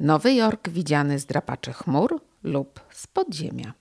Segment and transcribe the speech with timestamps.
[0.00, 3.74] Nowy Jork widziany z drapaczy chmur lub z podziemia.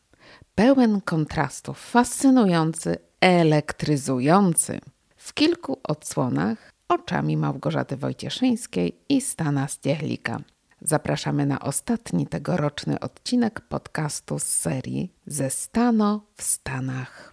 [0.55, 4.79] Pełen kontrastów, fascynujący, elektryzujący.
[5.15, 10.39] W kilku odsłonach oczami Małgorzaty Wojcieszyńskiej i Stana Stiehlika.
[10.81, 17.28] Zapraszamy na ostatni tegoroczny odcinek podcastu z serii Ze Stano w Stanach.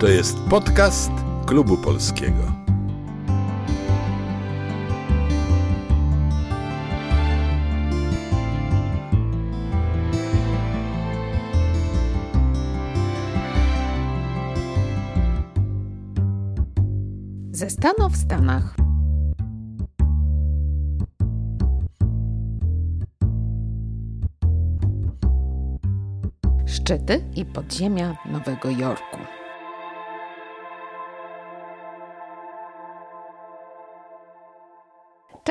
[0.00, 1.10] To jest podcast
[1.46, 2.52] Klubu Polskiego.
[17.52, 18.76] Ze Stanu w Stanach.
[26.66, 29.39] Szczyty i podziemia Nowego Jorku.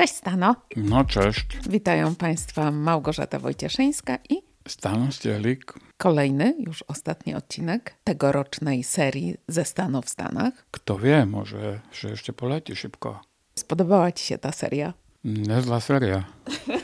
[0.00, 0.56] Cześć Stano.
[0.76, 1.46] No cześć.
[1.68, 5.74] Witają Państwa Małgorzata Wojcieszyńska i Stan Stielik.
[5.96, 10.66] kolejny, już ostatni odcinek tegorocznej serii ze Stanu w Stanach.
[10.70, 13.20] Kto wie, może że jeszcze poleci szybko.
[13.54, 14.94] Spodobała Ci się ta seria?
[15.24, 16.24] Niezła seria.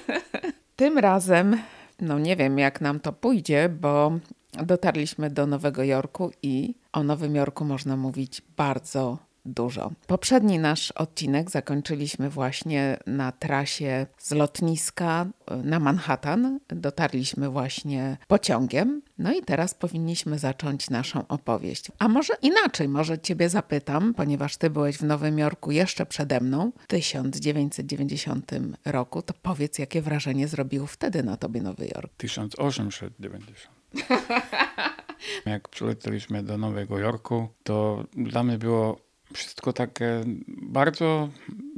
[0.76, 1.62] Tym razem,
[2.00, 4.18] no nie wiem jak nam to pójdzie, bo
[4.52, 9.90] dotarliśmy do Nowego Jorku i o Nowym Jorku można mówić bardzo dużo.
[10.06, 15.26] Poprzedni nasz odcinek zakończyliśmy właśnie na trasie z lotniska
[15.64, 16.60] na Manhattan.
[16.68, 19.02] Dotarliśmy właśnie pociągiem.
[19.18, 21.92] No i teraz powinniśmy zacząć naszą opowieść.
[21.98, 26.72] A może inaczej, może Ciebie zapytam, ponieważ Ty byłeś w Nowym Jorku jeszcze przede mną
[26.78, 28.50] w 1990
[28.84, 32.12] roku, to powiedz, jakie wrażenie zrobił wtedy na Tobie Nowy Jork?
[32.16, 33.76] 1890.
[35.46, 41.28] Jak przylecieliśmy do Nowego Jorku, to dla mnie było wszystko takie bardzo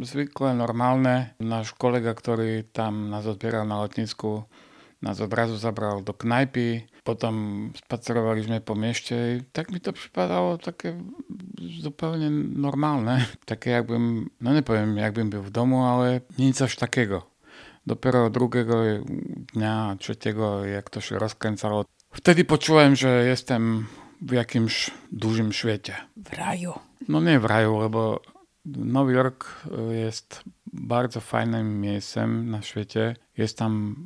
[0.03, 1.35] zwykłe, normalne.
[1.41, 4.43] Nasz kolega, który tam nas odbierał na lotnisku,
[5.03, 6.83] nas od razu zabrał do knajpy.
[7.05, 11.03] Potem spacerowaliśmy po mieście i tak mi to przypadało takie
[11.81, 13.27] zupełnie normalne.
[13.45, 17.31] Takie jakbym, no nie powiem jakbym był w domu, ale nie coś takiego.
[17.87, 18.83] Dopiero drugiego
[19.55, 23.87] dnia, trzeciego, jak to się rozkręcało, wtedy poczułem, że jestem
[24.23, 25.97] w jakimś dużym świecie.
[26.17, 26.88] W raju.
[27.09, 28.21] No nie w raju, bo
[28.65, 30.43] Nowy Jork jest
[30.73, 33.17] bardzo fajnym miejscem na świecie.
[33.37, 33.97] Jest tam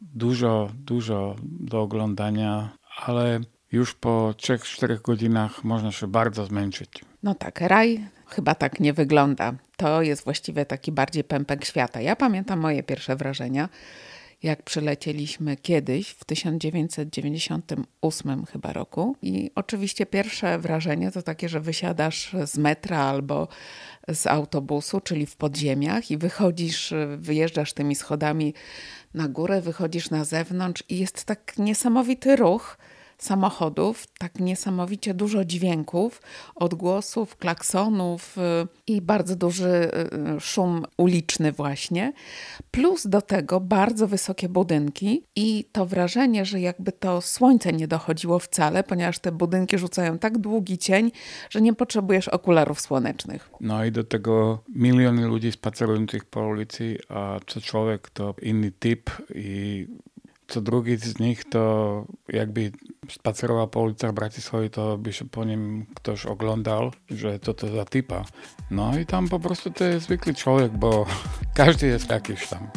[0.00, 3.40] dużo, dużo do oglądania, ale
[3.72, 7.04] już po 3-4 godzinach można się bardzo zmęczyć.
[7.22, 9.52] No tak, raj chyba tak nie wygląda.
[9.76, 12.00] To jest właściwie taki bardziej pępek świata.
[12.00, 13.68] Ja pamiętam moje pierwsze wrażenia
[14.42, 19.16] jak przylecieliśmy kiedyś w 1998 chyba roku.
[19.22, 23.48] I oczywiście pierwsze wrażenie to takie, że wysiadasz z metra albo
[24.08, 28.54] z autobusu, czyli w podziemiach i wychodzisz, wyjeżdżasz tymi schodami
[29.14, 32.78] na górę, wychodzisz na zewnątrz i jest tak niesamowity ruch
[33.20, 36.22] samochodów, tak niesamowicie dużo dźwięków,
[36.54, 38.40] odgłosów, klaksonów y,
[38.86, 39.90] i bardzo duży
[40.36, 42.12] y, szum uliczny właśnie.
[42.70, 48.38] Plus do tego bardzo wysokie budynki i to wrażenie, że jakby to słońce nie dochodziło
[48.38, 51.12] wcale, ponieważ te budynki rzucają tak długi cień,
[51.50, 53.50] że nie potrzebujesz okularów słonecznych.
[53.60, 59.10] No i do tego miliony ludzi spacerujących po ulicy, a co człowiek to inny typ
[59.34, 59.86] i
[60.50, 62.72] co drugi z nich to jakby
[63.10, 67.84] spacerował po ulicach Bratisławy, to by się po nim ktoś oglądał, że to to za
[67.84, 68.24] typa.
[68.70, 71.06] No i tam po prostu to jest zwykły człowiek, bo
[71.54, 72.70] każdy jest jakiś tam.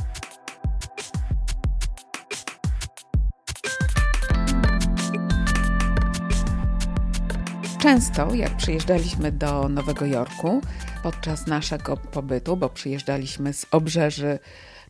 [7.81, 10.62] Często, jak przyjeżdżaliśmy do Nowego Jorku
[11.03, 14.39] podczas naszego pobytu, bo przyjeżdżaliśmy z obrzeży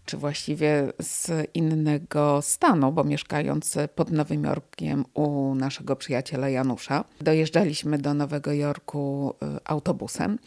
[0.06, 7.98] czy właściwie z innego stanu, bo mieszkając pod Nowym Jorkiem u naszego przyjaciela Janusza, dojeżdżaliśmy
[7.98, 10.39] do Nowego Jorku y, autobusem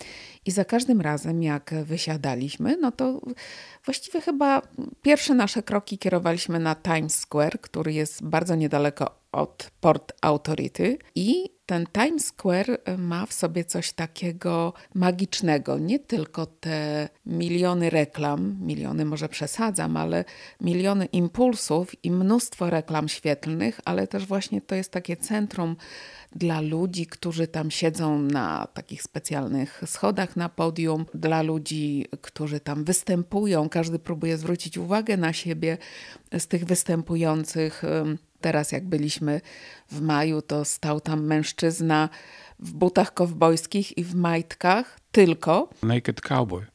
[0.46, 3.20] i za każdym razem, jak wysiadaliśmy, no to
[3.84, 4.62] właściwie chyba
[5.02, 11.56] pierwsze nasze kroki kierowaliśmy na Times Square, który jest bardzo niedaleko od Port Authority i
[11.66, 15.78] ten Times Square e, ma w sobie coś takiego magicznego.
[15.78, 20.24] Nie tylko te miliony reklam, miliony może przesadzam, ale
[20.60, 25.76] miliony impulsów i mnóstwo reklam świetlnych, ale też właśnie to jest takie centrum
[26.32, 32.84] dla ludzi, którzy tam siedzą na takich specjalnych schodach na podium, dla ludzi, którzy tam
[32.84, 33.69] występują.
[33.69, 35.78] Każdy próbuje zwrócić uwagę na siebie
[36.38, 37.82] z tych występujących
[38.40, 39.40] Teraz jak byliśmy
[39.90, 42.08] w maju, to stał tam mężczyzna
[42.58, 45.68] w butach kowbojskich i w majtkach tylko.
[45.82, 46.66] Naked Cowboy.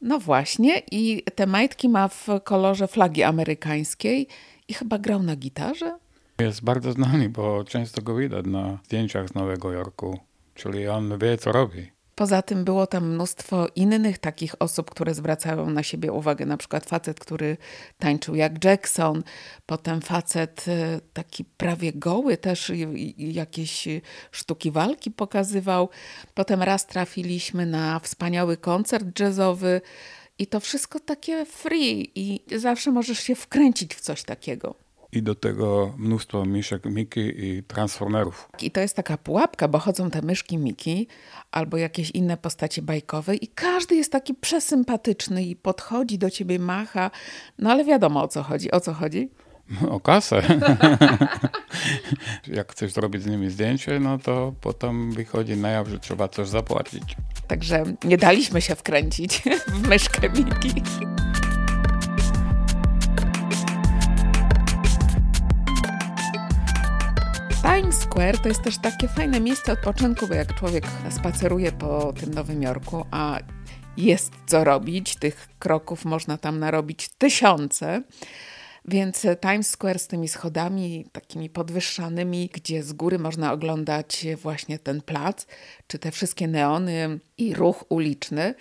[0.00, 4.28] No właśnie, i te majtki ma w kolorze flagi amerykańskiej
[4.68, 5.98] i chyba grał na gitarze.
[6.40, 10.18] Jest bardzo znany, bo często go widać na zdjęciach z Nowego Jorku.
[10.54, 11.97] Czyli on wie, co robi.
[12.18, 16.46] Poza tym było tam mnóstwo innych takich osób, które zwracają na siebie uwagę.
[16.46, 17.56] Na przykład facet, który
[17.98, 19.22] tańczył jak Jackson,
[19.66, 22.72] potem facet e, taki prawie goły też
[23.18, 23.88] jakieś
[24.30, 25.88] sztuki walki pokazywał.
[26.34, 29.80] Potem raz trafiliśmy na wspaniały koncert jazzowy
[30.38, 35.34] i to wszystko takie free i zawsze możesz się wkręcić w coś takiego i do
[35.34, 38.48] tego mnóstwo myszek Miki i transformerów.
[38.62, 41.06] I to jest taka pułapka, bo chodzą te myszki Miki
[41.50, 47.10] albo jakieś inne postacie bajkowe i każdy jest taki przesympatyczny i podchodzi do ciebie, macha.
[47.58, 48.70] No ale wiadomo o co chodzi.
[48.70, 49.30] O co chodzi?
[49.90, 50.42] O kasę.
[52.46, 56.48] Jak chcesz zrobić z nimi zdjęcie, no to potem wychodzi na jaw, że trzeba coś
[56.48, 57.16] zapłacić.
[57.48, 59.42] Także nie daliśmy się wkręcić
[59.74, 60.82] w myszkę Miki.
[68.18, 72.62] Square to jest też takie fajne miejsce odpoczynku, bo jak człowiek spaceruje po tym Nowym
[72.62, 73.38] Jorku, a
[73.96, 78.02] jest co robić, tych kroków można tam narobić tysiące.
[78.84, 85.00] Więc Times Square z tymi schodami takimi podwyższanymi, gdzie z góry można oglądać właśnie ten
[85.00, 85.46] plac,
[85.86, 88.54] czy te wszystkie neony i ruch uliczny,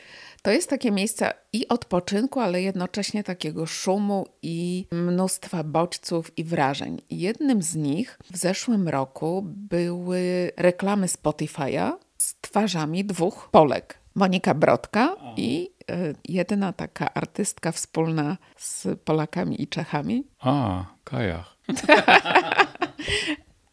[0.47, 7.01] to jest takie miejsce i odpoczynku, ale jednocześnie takiego szumu i mnóstwa bodźców i wrażeń.
[7.09, 13.99] Jednym z nich w zeszłym roku były reklamy Spotify'a z twarzami dwóch Polek.
[14.15, 20.27] Monika Brodka i y, jedyna taka artystka wspólna z Polakami i Czechami.
[20.39, 21.57] A, Kajach.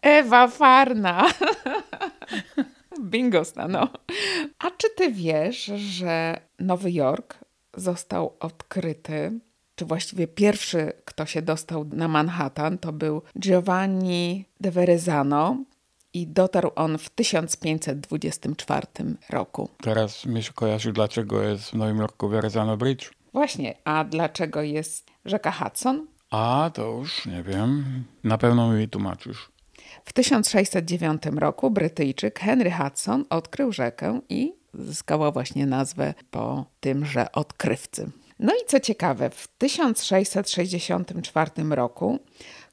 [0.03, 1.27] Ewa Farna.
[3.01, 3.89] Bingo stano.
[4.59, 7.39] A czy ty wiesz, że Nowy Jork
[7.77, 9.41] został odkryty,
[9.75, 15.57] czy właściwie pierwszy, kto się dostał na Manhattan, to był Giovanni de Verezano
[16.15, 18.87] i dotarł on w 1524
[19.31, 19.69] roku.
[19.83, 23.11] Teraz mi się kojarzy, dlaczego jest w Nowym Jorku Verezano Bridge.
[23.33, 26.07] Właśnie, a dlaczego jest rzeka Hudson?
[26.31, 28.05] A, to już nie wiem.
[28.25, 29.49] Na pewno mi tłumaczysz.
[30.05, 38.11] W 1609 roku Brytyjczyk Henry Hudson odkrył rzekę i zyskała właśnie nazwę po tymże odkrywcy.
[38.39, 42.19] No i co ciekawe, w 1664 roku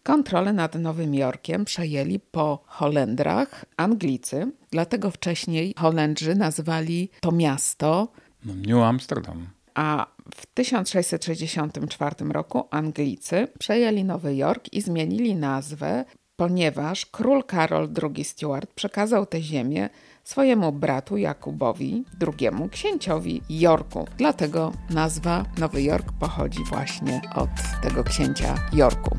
[0.03, 8.07] kontrolę nad Nowym Jorkiem przejęli po Holendrach Anglicy, dlatego wcześniej Holendrzy nazwali to miasto
[8.45, 9.47] no, New Amsterdam.
[9.73, 16.05] A w 1664 roku Anglicy przejęli Nowy Jork i zmienili nazwę
[16.41, 19.89] ponieważ król Karol II Stuart przekazał tę ziemię
[20.23, 24.07] swojemu bratu Jakubowi II, księciowi Jorku.
[24.17, 27.49] Dlatego nazwa Nowy Jork pochodzi właśnie od
[27.83, 29.17] tego księcia Jorku.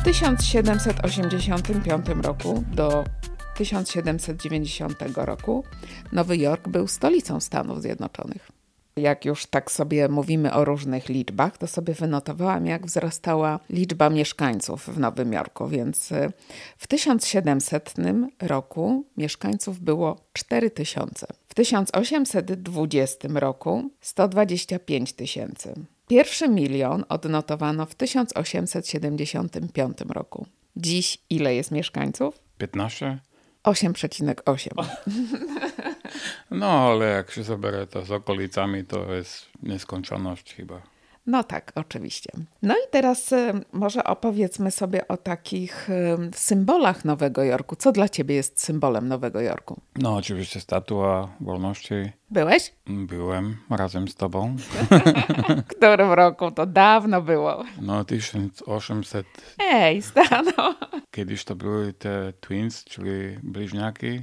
[0.00, 3.04] W 1785 roku do
[3.56, 5.64] 1790 roku
[6.12, 8.55] Nowy Jork był stolicą Stanów Zjednoczonych.
[8.96, 14.88] Jak już tak sobie mówimy o różnych liczbach, to sobie wynotowałam, jak wzrastała liczba mieszkańców
[14.88, 15.68] w Nowym Jorku.
[15.68, 16.32] Więc y,
[16.78, 17.94] w 1700
[18.42, 21.26] roku mieszkańców było 4000.
[21.48, 25.74] W 1820 roku 125 tysięcy.
[26.08, 30.46] Pierwszy milion odnotowano w 1875 roku.
[30.76, 32.38] Dziś ile jest mieszkańców?
[32.58, 33.18] 15?
[33.64, 34.86] 8,8.
[36.50, 40.80] No, ale jak się zabierze to z okolicami, to jest nieskończoność chyba.
[41.26, 42.30] No tak, oczywiście.
[42.62, 47.76] No i teraz y, może opowiedzmy sobie o takich y, symbolach Nowego Jorku.
[47.76, 49.80] Co dla ciebie jest symbolem Nowego Jorku?
[49.96, 51.94] No oczywiście statua wolności.
[52.30, 52.72] Byłeś?
[52.86, 54.56] Byłem razem z tobą.
[55.66, 56.50] w którym roku?
[56.50, 57.64] To dawno było.
[57.80, 59.26] No 1800.
[59.58, 60.74] Ej, Stano.
[61.10, 64.22] Kiedyś to były te twins, czyli bliźniaki.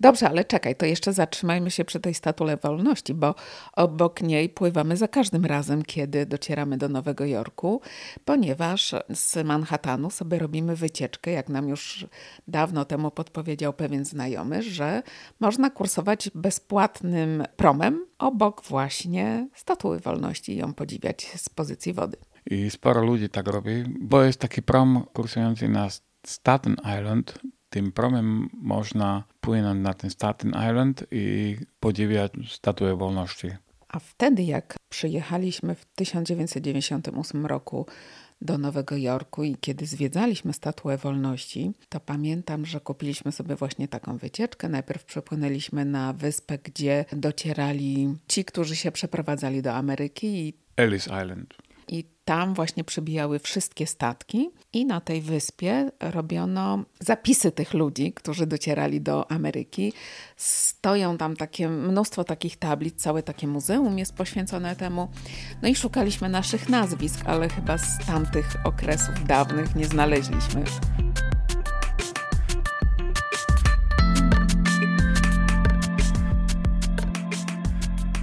[0.00, 3.34] Dobrze, ale czekaj, to jeszcze zatrzymajmy się przy tej statule wolności, bo
[3.72, 7.80] obok niej pływamy za każdym razem, kiedy docieramy do Nowego Jorku,
[8.24, 12.06] ponieważ z Manhattanu sobie robimy wycieczkę, jak nam już
[12.48, 15.02] dawno temu podpowiedział pewien znajomy, że
[15.40, 22.16] można kursować bezpłatnym promem obok właśnie statuły wolności i ją podziwiać z pozycji wody.
[22.50, 25.88] I sporo ludzi tak robi, bo jest taki prom kursujący na
[26.26, 27.38] Staten Island,
[27.70, 33.48] tym promem można płynąć na ten Staten Island i podziwiać Statuę Wolności.
[33.88, 37.86] A wtedy, jak przyjechaliśmy w 1998 roku
[38.40, 44.16] do Nowego Jorku i kiedy zwiedzaliśmy Statuę Wolności, to pamiętam, że kupiliśmy sobie właśnie taką
[44.16, 44.68] wycieczkę.
[44.68, 51.54] Najpierw przepłynęliśmy na wyspę, gdzie docierali ci, którzy się przeprowadzali do Ameryki i Ellis Island.
[52.28, 59.00] Tam właśnie przybijały wszystkie statki, i na tej wyspie robiono zapisy tych ludzi, którzy docierali
[59.00, 59.92] do Ameryki.
[60.36, 65.08] Stoją tam takie mnóstwo takich tablic, całe takie muzeum jest poświęcone temu.
[65.62, 70.64] No i szukaliśmy naszych nazwisk, ale chyba z tamtych okresów dawnych nie znaleźliśmy.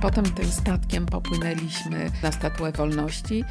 [0.01, 3.43] Potem tym statkiem popłynęliśmy na Statuę Wolności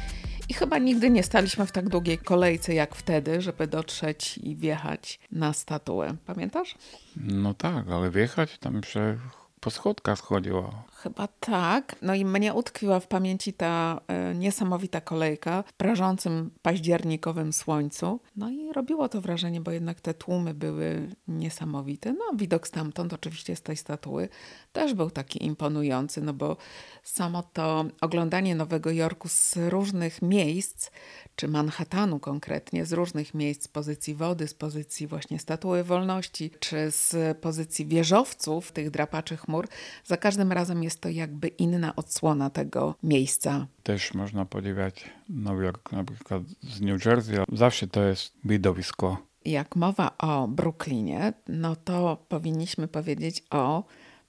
[0.49, 5.19] i chyba nigdy nie staliśmy w tak długiej kolejce jak wtedy, żeby dotrzeć i wjechać
[5.31, 6.15] na statuę.
[6.25, 6.75] Pamiętasz?
[7.17, 9.17] No tak, ale wjechać tam jeszcze
[9.65, 10.83] po schodkach schodziło.
[10.95, 11.95] Chyba tak.
[12.01, 18.19] No i mnie utkwiła w pamięci ta y, niesamowita kolejka w prażącym październikowym słońcu.
[18.35, 22.13] No i robiło to wrażenie, bo jednak te tłumy były niesamowite.
[22.13, 24.29] No widok stamtąd oczywiście z tej statuły
[24.73, 26.57] też był taki imponujący, no bo
[27.03, 30.91] samo to oglądanie Nowego Jorku z różnych miejsc,
[31.35, 36.91] czy Manhattanu konkretnie, z różnych miejsc, z pozycji wody, z pozycji właśnie Statuły Wolności, czy
[36.91, 39.67] z pozycji wieżowców, tych drapaczy chmur,
[40.05, 43.67] za każdym razem jest to jakby inna odsłona tego miejsca.
[43.83, 47.35] Też można podziwiać Nowy Jork na przykład z New Jersey.
[47.53, 49.17] Zawsze to jest widowisko.
[49.45, 53.83] Jak mowa o Brooklynie, no to powinniśmy powiedzieć o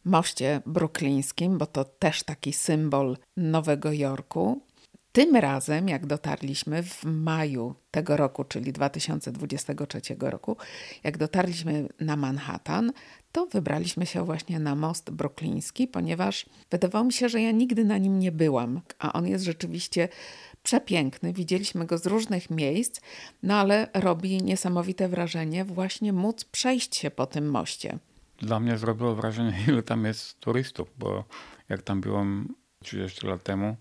[0.04, 4.62] moście bruklińskim, bo to też taki symbol Nowego Jorku.
[5.16, 10.56] Tym razem, jak dotarliśmy w maju tego roku, czyli 2023 roku,
[11.04, 12.92] jak dotarliśmy na Manhattan,
[13.32, 17.98] to wybraliśmy się właśnie na most brukliński, ponieważ wydawało mi się, że ja nigdy na
[17.98, 20.08] nim nie byłam, a on jest rzeczywiście
[20.62, 21.32] przepiękny.
[21.32, 23.00] Widzieliśmy go z różnych miejsc,
[23.42, 27.98] no ale robi niesamowite wrażenie właśnie móc przejść się po tym moście.
[28.38, 31.24] Dla mnie zrobiło wrażenie, ile tam jest turystów, bo
[31.68, 33.76] jak tam byłem 30 lat temu,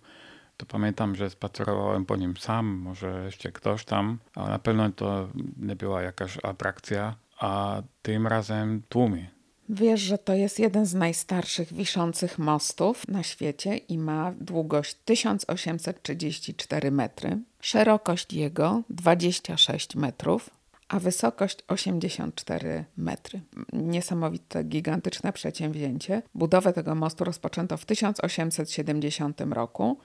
[0.58, 5.28] to pamiętam, że spacerowałem po nim sam, może jeszcze ktoś tam, ale na pewno to
[5.58, 9.28] nie była jakaś atrakcja, a tym razem tłumy.
[9.70, 16.92] Wiesz, że to jest jeden z najstarszych wiszących mostów na świecie i ma długość 1834
[16.92, 20.50] metry, szerokość jego 26 metrów,
[20.88, 23.42] a wysokość 84 metry.
[23.74, 26.22] Niesamowite, gigantyczne przedsięwzięcie.
[26.36, 29.98] Budowę tego mostu rozpoczęto w 1870 roku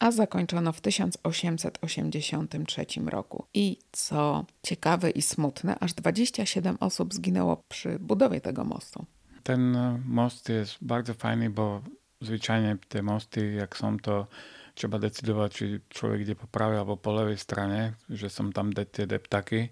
[0.00, 3.46] a zakończono w 1883 roku.
[3.54, 9.04] I co ciekawe i smutne, aż 27 osób zginęło przy budowie tego mostu.
[9.42, 11.82] Ten e, most jest bardzo fajny, bo
[12.20, 14.26] zwyczajnie te mosty, jak są, to
[14.74, 19.06] trzeba decydować, czy człowiek idzie po prawej albo po lewej stronie, że są tam te
[19.06, 19.68] deptaki.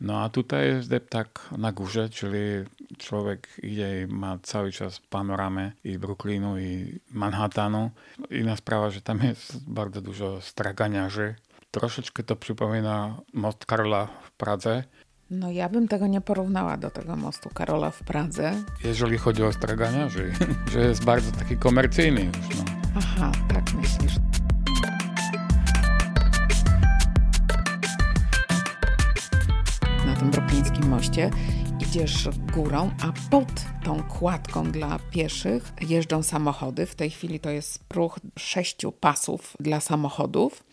[0.00, 2.38] No a tutaj jest deptak na górze, czyli
[2.98, 7.90] człowiek idzie i ma cały czas panoramę i Brooklynu i Manhattanu.
[8.30, 11.34] Inna sprawa, że tam jest bardzo dużo straganiarzy.
[11.70, 14.84] Troszeczkę to przypomina most Karola w Pradze.
[15.30, 18.54] No ja bym tego nie porównała do tego mostu Karola w Pradze.
[18.84, 20.32] Jeżeli chodzi o straganiarzy,
[20.72, 22.56] że jest bardzo taki komercyjny już.
[22.56, 22.64] No.
[22.96, 24.14] Aha, tak myślisz.
[30.60, 31.30] Broklińskim moście
[31.80, 33.48] idziesz górą, a pod
[33.84, 36.86] tą kładką dla pieszych jeżdżą samochody.
[36.86, 40.64] W tej chwili to jest ruch sześciu pasów dla samochodów.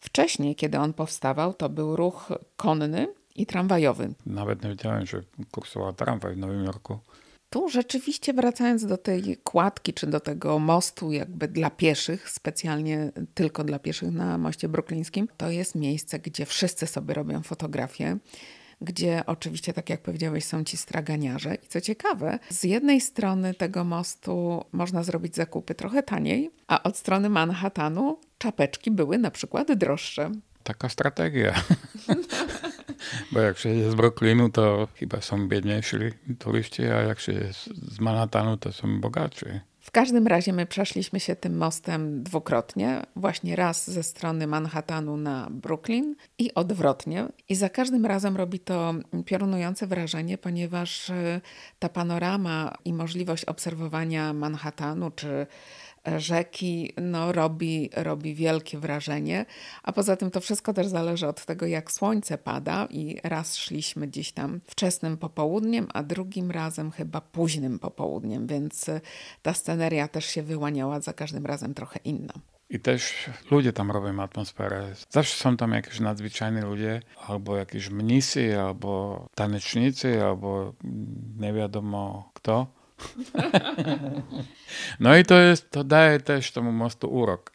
[0.00, 4.14] Wcześniej, kiedy on powstawał, to był ruch konny i tramwajowy.
[4.26, 6.98] Nawet nie wiedziałem, że kursował tramwaj w Nowym Jorku.
[7.50, 13.64] Tu rzeczywiście wracając do tej kładki, czy do tego mostu jakby dla pieszych, specjalnie tylko
[13.64, 18.18] dla pieszych na moście bruklińskim, to jest miejsce, gdzie wszyscy sobie robią fotografie
[18.80, 21.54] gdzie oczywiście, tak jak powiedziałeś, są ci straganiarze.
[21.54, 26.96] I co ciekawe, z jednej strony tego mostu można zrobić zakupy trochę taniej, a od
[26.96, 30.30] strony Manhattanu czapeczki były na przykład droższe.
[30.62, 31.54] Taka strategia.
[33.32, 35.96] Bo jak się jest z Brooklynu, to chyba są biedniejsi
[36.38, 39.46] turyści, a jak się jest z Manhattanu, to są bogatsi.
[39.80, 45.48] W każdym razie my przeszliśmy się tym mostem dwukrotnie, właśnie raz ze strony Manhattanu na
[45.50, 47.26] Brooklyn i odwrotnie.
[47.48, 48.94] I za każdym razem robi to
[49.24, 51.40] piorunujące wrażenie, ponieważ e,
[51.78, 55.46] ta panorama i możliwość obserwowania Manhattanu czy
[56.18, 59.46] rzeki, no robi, robi wielkie wrażenie.
[59.82, 64.06] A poza tym to wszystko też zależy od tego, jak słońce pada i raz szliśmy
[64.06, 68.86] gdzieś tam wczesnym popołudniem, a drugim razem chyba późnym popołudniem, więc
[69.42, 72.32] ta sceneria też się wyłaniała za każdym razem trochę inna.
[72.70, 73.14] I też
[73.50, 74.94] ludzie tam robią atmosferę.
[75.08, 80.72] Zawsze są tam jakieś nadzwyczajne ludzie, albo jakieś mnisy, albo tanecznicy, albo
[81.38, 82.79] nie wiadomo kto.
[85.00, 87.52] no i to jest, to daje też temu mostu urok.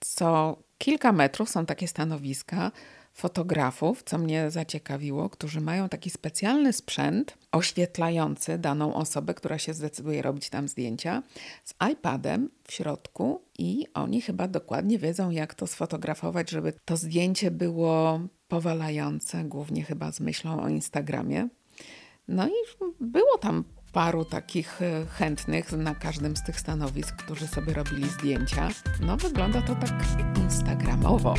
[0.00, 2.70] Co kilka metrów są takie stanowiska,
[3.14, 10.22] fotografów, co mnie zaciekawiło, którzy mają taki specjalny sprzęt oświetlający daną osobę, która się zdecyduje
[10.22, 11.22] robić tam zdjęcia,
[11.64, 17.50] z iPadem w środku i oni chyba dokładnie wiedzą, jak to sfotografować, żeby to zdjęcie
[17.50, 21.48] było powalające, głównie chyba z myślą o Instagramie.
[22.28, 27.74] No i było tam paru takich e, chętnych na każdym z tych stanowisk, którzy sobie
[27.74, 28.68] robili zdjęcia.
[29.00, 29.92] No wygląda to tak
[30.36, 31.34] instagramowo.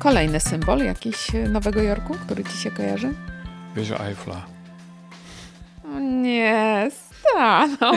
[0.00, 3.14] Kolejny symbol jakiś e, Nowego Jorku, który ci się kojarzy?
[3.76, 4.46] Wieża Eiffla.
[5.84, 7.92] O nie, stano.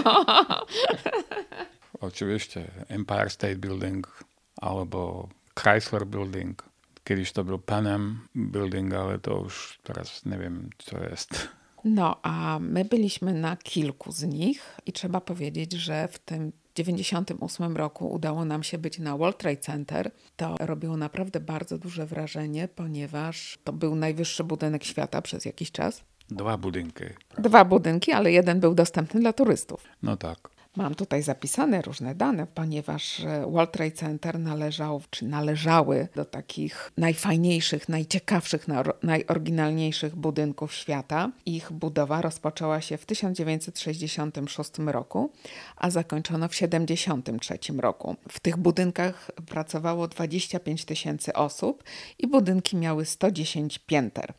[1.99, 4.23] Oczywiście Empire State Building
[4.61, 6.70] albo Chrysler Building.
[7.03, 11.47] Kiedyś to był Panem Building, ale to już teraz nie wiem, co jest.
[11.83, 17.77] No, a my byliśmy na kilku z nich i trzeba powiedzieć, że w tym 1998
[17.77, 20.11] roku udało nam się być na World Trade Center.
[20.35, 26.03] To robiło naprawdę bardzo duże wrażenie, ponieważ to był najwyższy budynek świata przez jakiś czas.
[26.29, 27.03] Dwa budynki.
[27.37, 29.83] Dwa budynki, ale jeden był dostępny dla turystów.
[30.03, 30.49] No tak.
[30.75, 36.91] Mam tutaj zapisane różne dane, ponieważ e, World Trade Center należał, czy należały do takich
[36.97, 38.67] najfajniejszych, najciekawszych,
[39.03, 41.31] najoryginalniejszych budynków świata.
[41.45, 45.31] Ich budowa rozpoczęła się w 1966 roku,
[45.75, 48.15] a zakończono w 1973 roku.
[48.29, 51.83] W tych budynkach pracowało 25 tysięcy osób
[52.19, 54.33] i budynki miały 110 pięter.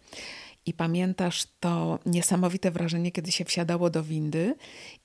[0.66, 4.54] I pamiętasz to niesamowite wrażenie, kiedy się wsiadało do windy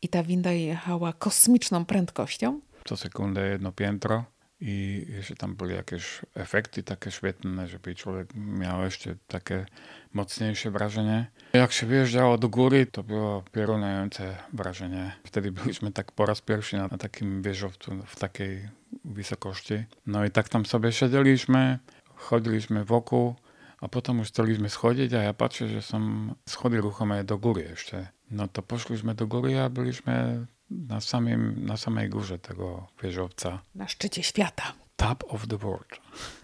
[0.02, 2.62] i ta winda jechała kosmiczną prędkością?
[2.86, 4.26] Co sekundę jedno piętro
[4.62, 9.66] i jeszcze tam były jakieś efekty takie świetne, żeby człowiek miał jeszcze takie
[10.14, 11.32] mocniejsze wrażenie.
[11.54, 15.12] Jak się wjeżdżało do góry, to było piorunujące wrażenie.
[15.24, 18.70] Wtedy byliśmy tak po raz pierwszy na, na takim wieżowcu w takiej
[19.06, 19.84] wysokości.
[20.06, 21.80] No i tak tam sobie siedzieliśmy,
[22.16, 23.36] chodziliśmy wokół
[23.82, 28.08] a potem już chcieliśmy schodzić, a ja patrzę, że są schody ruchome do góry jeszcze.
[28.32, 33.60] No to poszliśmy do góry, a byliśmy na, samym, na samej górze tego wieżowca.
[33.76, 34.64] Na szczycie świata.
[34.96, 35.88] Top of the world.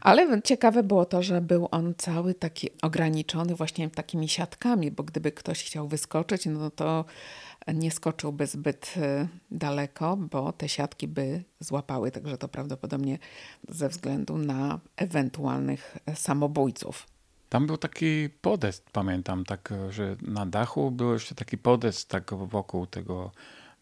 [0.01, 5.31] Ale ciekawe było to, że był on cały taki ograniczony właśnie takimi siatkami, bo gdyby
[5.31, 7.05] ktoś chciał wyskoczyć, no to
[7.73, 13.19] nie skoczyłby zbyt y, daleko, bo te siatki by złapały, także to prawdopodobnie
[13.69, 17.12] ze względu na ewentualnych samobójców.
[17.53, 22.87] Tam był taki podest, pamiętam, tak, że na dachu był jeszcze taki podest tak wokół
[22.87, 23.31] tego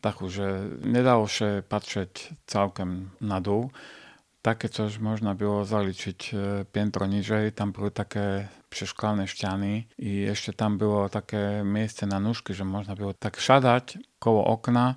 [0.01, 3.71] dachu, że nie dało się patrzeć całkiem na dół.
[4.41, 7.51] Takie coś można było zaliczyć e, piętro niżej.
[7.51, 12.95] Tam były takie przeszklane ściany i jeszcze tam było takie miejsce na nóżki, że można
[12.95, 14.95] było tak siadać koło okna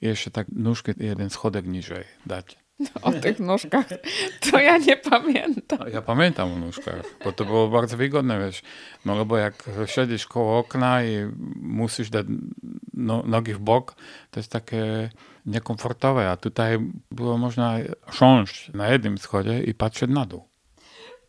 [0.00, 2.63] i jeszcze tak nóżki jeden schodek niżej dać.
[3.02, 3.86] O tych nóżkach
[4.50, 5.78] to ja nie pamiętam.
[5.92, 8.62] Ja pamiętam o nóżkach, bo to było bardzo wygodne, wiesz.
[9.04, 12.26] No bo jak siedzisz koło okna i musisz dać
[12.94, 13.94] no, nogi w bok,
[14.30, 15.10] to jest takie
[15.46, 16.78] niekomfortowe, a tutaj
[17.10, 17.76] było można
[18.12, 20.53] siąść na jednym schodzie i patrzeć na dół.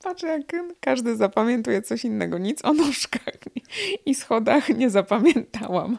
[0.06, 0.42] Patrz, jak
[0.80, 2.38] każdy zapamiętuje coś innego.
[2.38, 3.38] Nic o nóżkach
[4.06, 5.98] i schodach nie zapamiętałam.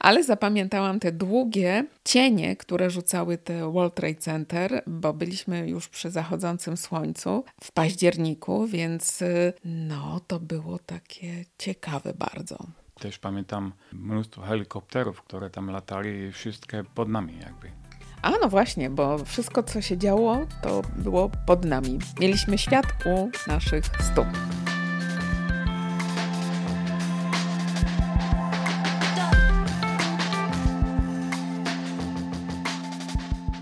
[0.00, 6.10] Ale zapamiętałam te długie cienie, które rzucały te World Trade Center, bo byliśmy już przy
[6.10, 9.22] zachodzącym słońcu w październiku, więc
[9.64, 12.58] no to było takie ciekawe bardzo.
[13.00, 17.83] Też pamiętam mnóstwo helikopterów, które tam latali, wszystkie pod nami jakby.
[18.24, 21.98] A no właśnie, bo wszystko co się działo, to było pod nami.
[22.20, 24.26] Mieliśmy świat u naszych stóp.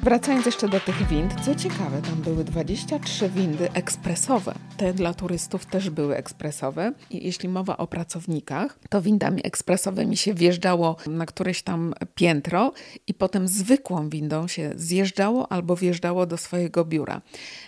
[0.03, 4.55] Wracając jeszcze do tych wind, co ciekawe, tam były 23 windy ekspresowe.
[4.77, 6.93] Te dla turystów też były ekspresowe.
[7.11, 12.73] I jeśli mowa o pracownikach, to windami ekspresowymi się wjeżdżało na któreś tam piętro
[13.07, 17.21] i potem zwykłą windą się zjeżdżało albo wjeżdżało do swojego biura.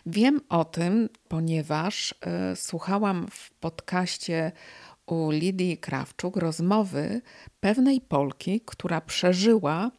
[0.07, 2.13] Wiem o tym, ponieważ
[2.53, 4.53] y, słuchałam w podcaście
[5.07, 7.21] u Lidii Krawczuk rozmowy
[7.61, 9.91] pewnej Polki, która przeżyła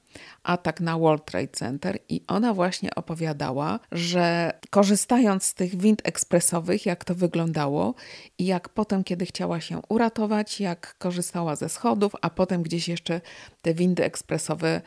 [0.43, 6.85] atak na World Trade Center i ona właśnie opowiadała, że korzystając z tych wind ekspresowych,
[6.85, 7.95] jak to wyglądało
[8.37, 13.21] i jak potem, kiedy chciała się uratować, jak korzystała ze schodów, a potem gdzieś jeszcze
[13.61, 14.81] te windy ekspresowe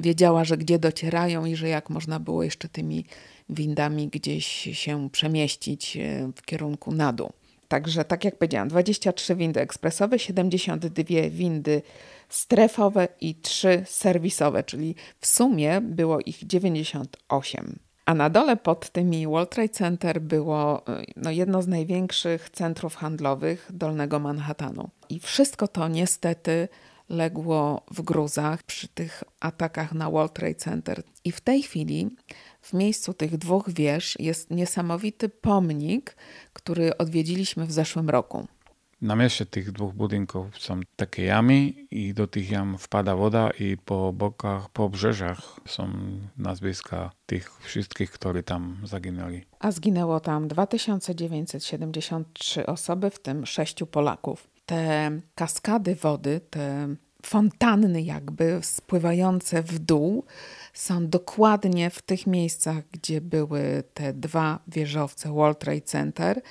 [0.00, 3.04] wiedziała, że gdzie docierają i że jak można było jeszcze tymi
[3.48, 7.32] windami gdzieś się przemieścić e, w kierunku na dół.
[7.70, 11.82] Także, tak jak powiedziałam, 23 windy ekspresowe, 72 windy
[12.28, 17.78] strefowe i 3 serwisowe, czyli w sumie było ich 98.
[18.04, 22.94] A na dole pod tymi World Trade Center było e, no, jedno z największych centrów
[22.94, 24.90] handlowych Dolnego Manhattanu.
[25.08, 26.68] I wszystko to niestety
[27.08, 31.02] legło w gruzach przy tych atakach na World Trade Center.
[31.24, 32.16] I w tej chwili
[32.70, 36.16] w miejscu tych dwóch wież jest niesamowity pomnik,
[36.52, 38.46] który odwiedziliśmy w zeszłym roku.
[39.02, 43.76] Na mieście tych dwóch budynków są takie jamy i do tych jam wpada woda i
[43.84, 45.88] po bokach, po obrzeżach są
[46.36, 49.40] nazwiska tych wszystkich, którzy tam zaginęli.
[49.58, 54.50] A zginęło tam 2973 osoby, w tym sześciu Polaków.
[54.66, 56.88] Te kaskady wody, te
[57.22, 60.24] fontanny jakby spływające w dół
[60.80, 66.42] są dokładnie w tych miejscach, gdzie były te dwa wieżowce World Trade Center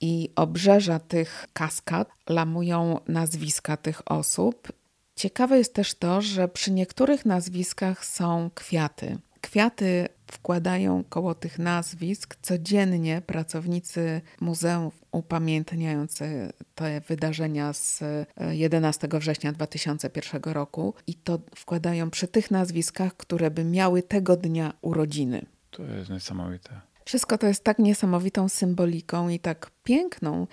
[0.00, 4.72] i obrzeża tych kaskad lamują nazwiska tych osób.
[5.16, 9.18] Ciekawe jest też to, że przy niektórych nazwiskach są kwiaty.
[9.40, 18.02] Kwiaty wkładają koło tych nazwisk codziennie pracownicy muzeum upamiętniający te wydarzenia z
[18.50, 24.36] 11 e, września 2001 roku i to wkładają przy tych nazwiskach, które by miały tego
[24.36, 25.46] dnia urodziny.
[25.70, 26.80] To jest niesamowite.
[27.04, 30.46] Wszystko to jest tak niesamowitą symboliką i tak piękną.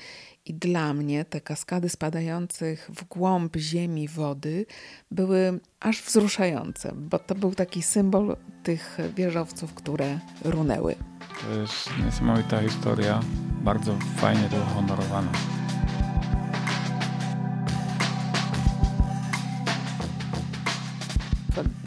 [0.45, 4.65] I dla mnie te kaskady spadających w głąb ziemi wody
[5.11, 10.95] były aż wzruszające, bo to był taki symbol tych wieżowców, które runęły.
[11.41, 13.19] To jest niesamowita historia,
[13.63, 15.31] bardzo fajnie to uhonorowana.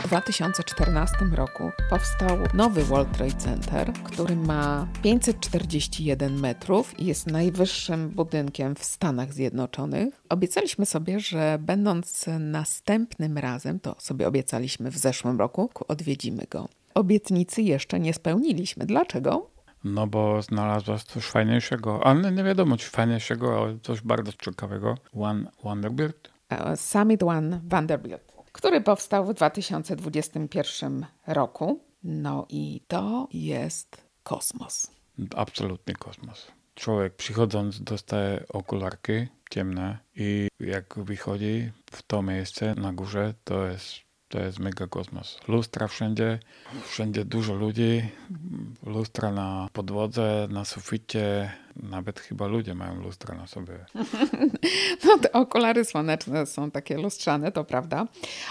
[0.04, 8.08] W 2014 roku powstał nowy World Trade Center, który ma 541 metrów i jest najwyższym
[8.08, 10.22] budynkiem w Stanach Zjednoczonych.
[10.28, 16.68] Obiecaliśmy sobie, że będąc następnym razem, to sobie obiecaliśmy w zeszłym roku, odwiedzimy go.
[16.94, 18.86] Obietnicy jeszcze nie spełniliśmy.
[18.86, 19.50] Dlaczego?
[19.84, 24.94] No bo znalazłaś coś fajniejszego, ale nie wiadomo czy fajniejszego, ale coś bardzo ciekawego.
[25.20, 26.30] One Vanderbilt?
[26.48, 31.80] E, Summit One Vanderbilt który powstał w 2021 roku.
[32.04, 34.90] No i to jest kosmos.
[35.36, 36.46] Absolutnie kosmos.
[36.74, 39.12] Człowiek przychodząc dostaje okularki
[39.50, 43.86] ciemne i jak wychodzi w to miejsce na górze, to jest
[44.34, 45.38] to jest mega kosmos.
[45.48, 46.38] Lustra wszędzie,
[46.86, 48.02] wszędzie dużo ludzi,
[48.82, 53.74] lustra na podłodze, na suficie, nawet chyba ludzie mają lustra na sobie.
[55.04, 58.06] No te okulary słoneczne są takie lustrzane, to prawda.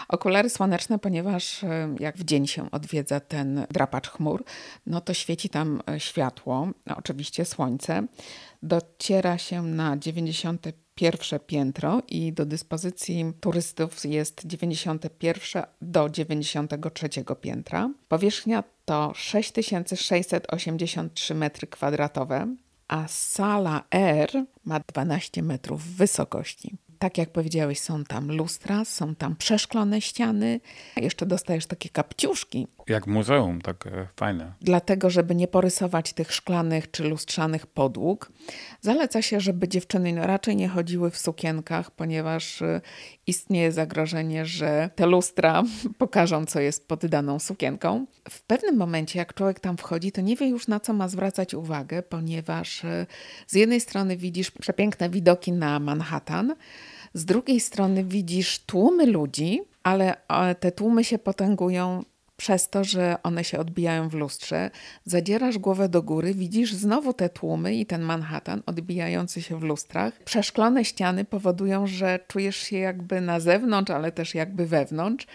[0.08, 4.44] Okulary słoneczne, ponieważ e, jak w dzień się odwiedza ten drapacz chmur,
[4.86, 8.04] no to świeci tam e, światło, oczywiście słońce.
[8.64, 10.62] Dociera się na 95
[10.96, 17.10] pierwsze piętro i do dyspozycji turystów jest 91 do 93
[17.42, 17.90] piętra.
[18.08, 22.56] Powierzchnia to 6683 m2,
[22.88, 29.36] a sala R ma 12 metrów wysokości tak jak powiedziałeś, są tam lustra, są tam
[29.36, 30.60] przeszklone ściany,
[30.98, 32.68] jeszcze dostajesz takie kapciuszki.
[32.88, 34.54] Jak muzeum, takie fajne.
[34.62, 38.32] Dlatego, żeby nie porysować tych szklanych czy lustrzanych podłóg,
[38.82, 42.82] zaleca się, żeby dziewczyny raczej nie chodziły w sukienkach, ponieważ y,
[43.28, 45.64] istnieje zagrożenie, że te lustra
[45.98, 48.06] pokażą, co jest pod daną sukienką.
[48.30, 51.54] W pewnym momencie, jak człowiek tam wchodzi, to nie wie już na co ma zwracać
[51.54, 53.06] uwagę, ponieważ y,
[53.48, 56.56] z jednej strony widzisz przepiękne widoki na Manhattan,
[57.14, 59.62] z drugiej strony widzisz tłumy ludzi,
[60.28, 62.04] ale te tłumy się potęgują
[62.44, 64.72] przez to, że one się odbijają w lustrze.
[65.06, 70.14] Zadzierasz głowę do góry, widzisz znowu te tłumy i ten Manhattan odbijający się w lustrach.
[70.26, 75.28] Przeszklone ściany powodują, że czujesz się jakby na zewnątrz, ale też jakby wewnątrz.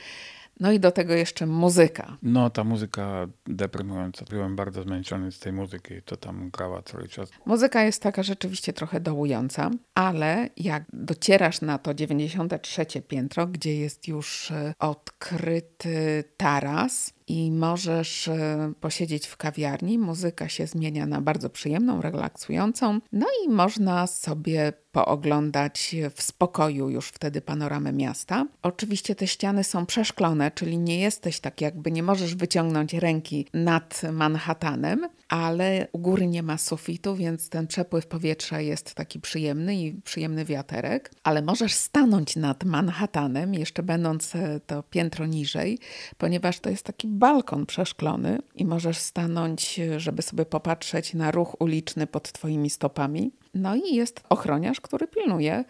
[0.61, 2.16] No i do tego jeszcze muzyka.
[2.23, 4.25] No, ta muzyka deprymująca.
[4.31, 7.31] Byłem bardzo zmęczony z tej muzyki, to tam grała cały czas.
[7.47, 14.09] Muzyka jest taka rzeczywiście trochę dołująca, ale jak docierasz na to 93 piętro, gdzie jest
[14.09, 19.99] już e, odkryty taras, i możesz e, posiedzieć w kawiarni.
[19.99, 23.01] Muzyka się zmienia na bardzo przyjemną, relaksującą.
[23.12, 28.46] No i można sobie pooglądać w spokoju już wtedy panoramę miasta.
[28.62, 34.03] Oczywiście te ściany są przeszklone, czyli nie jesteś tak jakby, nie możesz wyciągnąć ręki nad
[34.12, 39.92] Manhattanem, ale u góry nie ma sufitu, więc ten przepływ powietrza jest taki przyjemny i
[39.92, 45.79] przyjemny wiaterek, ale możesz stanąć nad Manhattanem, jeszcze będąc e, to piętro niżej,
[46.18, 51.61] ponieważ to jest taki balkon przeszklony i możesz stanąć, e, żeby sobie popatrzeć na ruch
[51.61, 53.33] uliczny pod twoimi stopami.
[53.59, 55.64] No i jest ochroniarz, który pilnuje,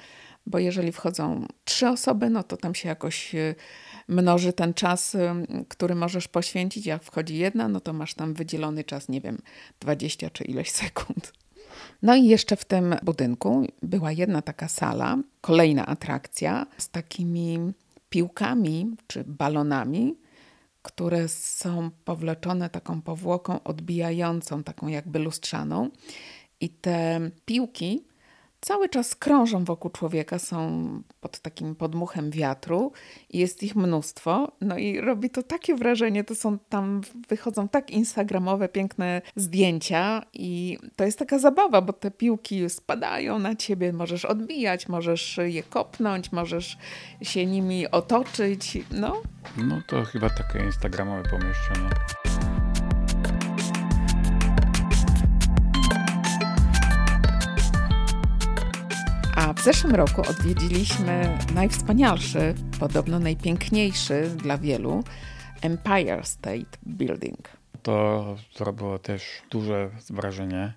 [0.47, 3.55] bo jeżeli wchodzą trzy osoby, no to tam się jakoś e,
[4.09, 5.17] mnoży ten czas,
[5.69, 6.87] który możesz poświęcić.
[6.87, 9.39] Jak wchodzi jedna, no to masz tam wydzielony czas, nie wiem,
[9.81, 11.33] 20 czy ileś sekund.
[12.03, 17.59] No i jeszcze w tym budynku była jedna taka sala, kolejna atrakcja z takimi
[18.11, 20.17] piłkami czy balonami,
[20.83, 25.91] które są powleczone taką powłoką odbijającą, taką jakby lustrzaną.
[26.61, 28.05] I te piłki
[28.61, 30.89] cały czas krążą wokół człowieka, są
[31.21, 32.93] pod takim podmuchem wiatru
[33.31, 34.53] i jest ich mnóstwo.
[34.61, 40.79] No i robi to takie wrażenie, to są tam, wychodzą tak instagramowe, piękne zdjęcia i
[40.97, 46.33] to jest taka zabawa, bo te piłki spadają na ciebie, możesz odbijać, możesz je kopnąć,
[46.33, 46.79] możesz
[47.23, 49.23] się nimi otoczyć, no.
[49.57, 51.91] No to chyba takie instagramowe pomieszczenie.
[59.73, 65.05] Zeszłym roku odwiedziliśmy najwspanialszy, podobno najpiękniejszy dla wielu
[65.63, 67.49] Empire State Building.
[67.83, 70.73] To zrobiło też duże wrażenie.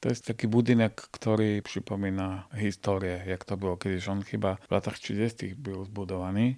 [0.00, 4.08] To jest taki budynek, który przypomina historię, jak to było kiedyś.
[4.08, 5.54] On chyba w latach 30.
[5.54, 6.56] był zbudowany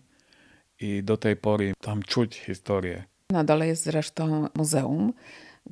[0.80, 3.04] i do tej pory tam czuć historię.
[3.30, 5.12] Na dole jest zresztą muzeum,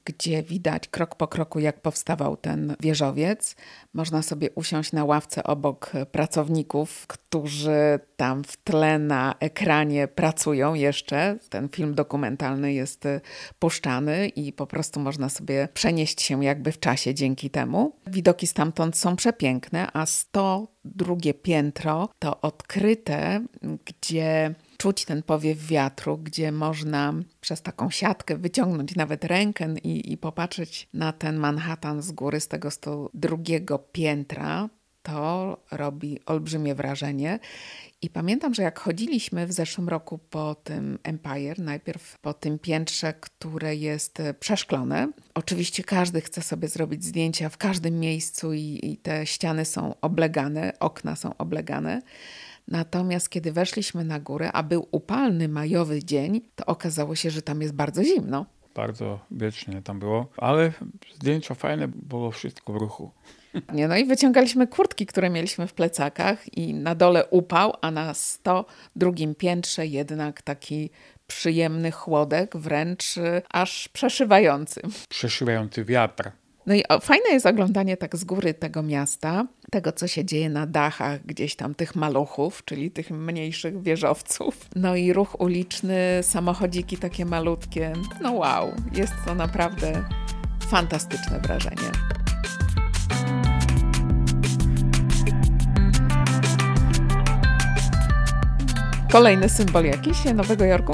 [0.04, 3.56] gdzie widać krok po kroku, jak powstawał ten wieżowiec.
[3.94, 11.38] Można sobie usiąść na ławce obok pracowników, którzy tam w tle na ekranie pracują jeszcze.
[11.48, 13.20] Ten film dokumentalny jest y,
[13.58, 17.96] puszczany i po prostu można sobie przenieść się jakby w czasie dzięki temu.
[18.06, 23.40] Widoki stamtąd są przepiękne, a 102 piętro to odkryte,
[23.84, 24.54] gdzie
[24.84, 30.88] czuć ten powiew wiatru, gdzie można przez taką siatkę wyciągnąć nawet rękę i, i popatrzeć
[30.94, 34.68] na ten Manhattan z góry, z tego 102 piętra.
[35.02, 37.38] To robi olbrzymie wrażenie.
[38.02, 43.14] I pamiętam, że jak chodziliśmy w zeszłym roku po tym Empire, najpierw po tym piętrze,
[43.20, 45.08] które jest przeszklone.
[45.34, 50.72] Oczywiście każdy chce sobie zrobić zdjęcia w każdym miejscu i, i te ściany są oblegane,
[50.80, 52.02] okna są oblegane.
[52.68, 57.62] Natomiast kiedy weszliśmy na górę, a był upalny majowy dzień, to okazało się, że tam
[57.62, 58.46] jest bardzo zimno.
[58.74, 60.72] Bardzo wiecznie tam było, ale
[61.14, 63.10] zdjęcia fajne, było wszystko w ruchu.
[63.74, 68.14] Nie, no i wyciągaliśmy kurtki, które mieliśmy w plecakach i na dole upał, a na
[68.14, 70.90] 102 piętrze jednak taki
[71.26, 74.82] przyjemny chłodek, wręcz y, aż przeszywający.
[75.08, 76.30] Przeszywający wiatr.
[76.66, 80.66] No i fajne jest oglądanie tak z góry tego miasta, tego co się dzieje na
[80.66, 84.68] dachach gdzieś tam tych maluchów, czyli tych mniejszych wieżowców.
[84.76, 87.92] No i ruch uliczny, samochodziki takie malutkie.
[88.22, 90.04] No wow, jest to naprawdę
[90.60, 91.90] fantastyczne wrażenie.
[99.12, 100.92] Kolejny symbol jakiś Nowego Jorku?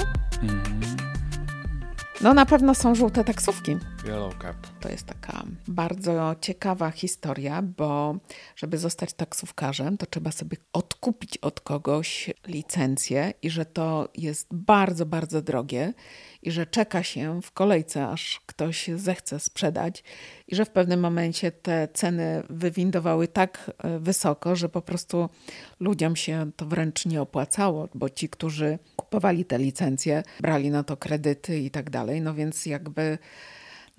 [2.22, 3.76] No na pewno są żółte taksówki.
[4.04, 4.56] Yellow Cap.
[4.80, 8.16] To jest taka bardzo ciekawa historia, bo
[8.56, 15.06] żeby zostać taksówkarzem, to trzeba sobie odkupić od kogoś licencję i że to jest bardzo,
[15.06, 15.92] bardzo drogie
[16.42, 20.04] i że czeka się w kolejce, aż ktoś zechce sprzedać
[20.48, 25.28] i że w pewnym momencie te ceny wywindowały tak e, wysoko, że po prostu
[25.80, 30.96] ludziom się to wręcz nie opłacało, bo ci, którzy kupowali te licencje, brali na to
[30.96, 33.18] kredyty i tak dalej, no więc jakby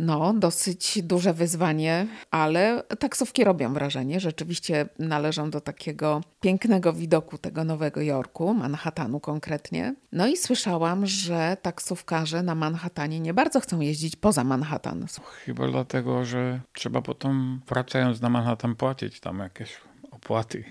[0.02, 4.20] no, dosyć duże wyzwanie, ale taksówki robią wrażenie.
[4.20, 9.96] Rzeczywiście należą do takiego pięknego widoku tego Nowego Jorku, Manhattanu konkretnie.
[10.12, 15.06] No i słyszałam, że taksówkarze na Manhattanie nie bardzo chcą jeździć poza Manhattan.
[15.46, 19.78] Chyba dlatego, że trzeba potem wracając na Manhattan płacić tam jakieś
[20.12, 20.64] opłaty.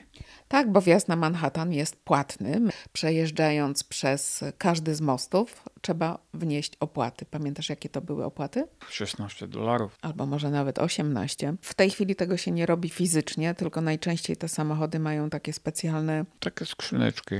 [0.51, 2.61] Tak, bo wjazd na Manhattan jest płatny.
[2.93, 7.25] Przejeżdżając przez każdy z mostów, trzeba wnieść opłaty.
[7.25, 8.65] Pamiętasz, jakie to były opłaty?
[8.89, 9.99] 16 dolarów.
[10.03, 11.55] Albo może nawet 18.
[11.63, 16.25] W tej chwili tego się nie robi fizycznie, tylko najczęściej te samochody mają takie specjalne.
[16.41, 17.35] Takie skrzyneczki.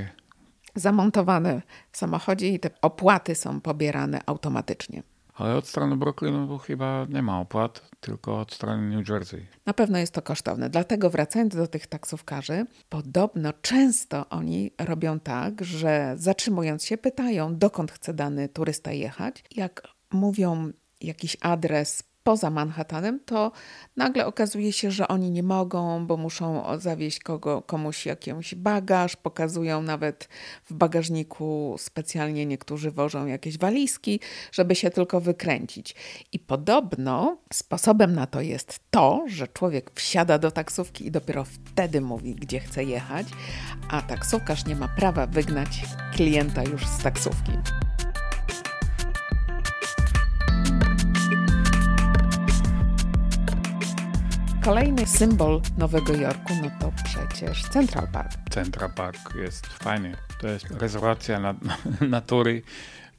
[0.75, 5.03] Zamontowane w samochodzie i te opłaty są pobierane automatycznie.
[5.41, 9.47] Ale od strony Brooklynu chyba nie ma opłat, tylko od strony New Jersey.
[9.65, 10.69] Na pewno jest to kosztowne.
[10.69, 17.91] Dlatego wracając do tych taksówkarzy, podobno często oni robią tak, że zatrzymując się pytają, dokąd
[17.91, 19.43] chce dany turysta jechać.
[19.55, 23.51] Jak mówią jakiś adres poza Manhattanem, to
[23.97, 29.81] nagle okazuje się, że oni nie mogą, bo muszą zawieźć kogo, komuś jakiś bagaż, pokazują
[29.81, 30.29] nawet
[30.65, 34.19] w bagażniku specjalnie niektórzy wożą jakieś walizki,
[34.51, 35.95] żeby się tylko wykręcić.
[36.31, 42.01] I podobno sposobem na to jest to, że człowiek wsiada do taksówki i dopiero wtedy
[42.01, 43.27] mówi, gdzie chce jechać,
[43.89, 45.81] a taksówkarz nie ma prawa wygnać
[46.13, 47.51] klienta już z taksówki.
[54.65, 58.31] Kolejny symbol Nowego Jorku, no to przecież Central Park.
[58.49, 60.15] Central Park jest fajny.
[60.41, 61.55] To jest rezerwacja na,
[62.09, 62.61] natury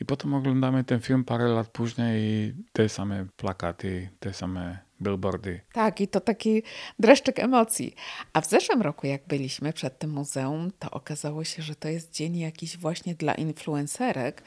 [0.00, 5.60] I potem oglądamy ten film parę lat później i te same plakaty, te same billboardy.
[5.72, 6.62] Tak, i to taki
[6.98, 7.94] dreszczyk emocji.
[8.32, 12.12] A w zeszłym roku, jak byliśmy przed tym muzeum, to okazało się, że to jest
[12.12, 14.42] dzień jakiś właśnie dla influencerek,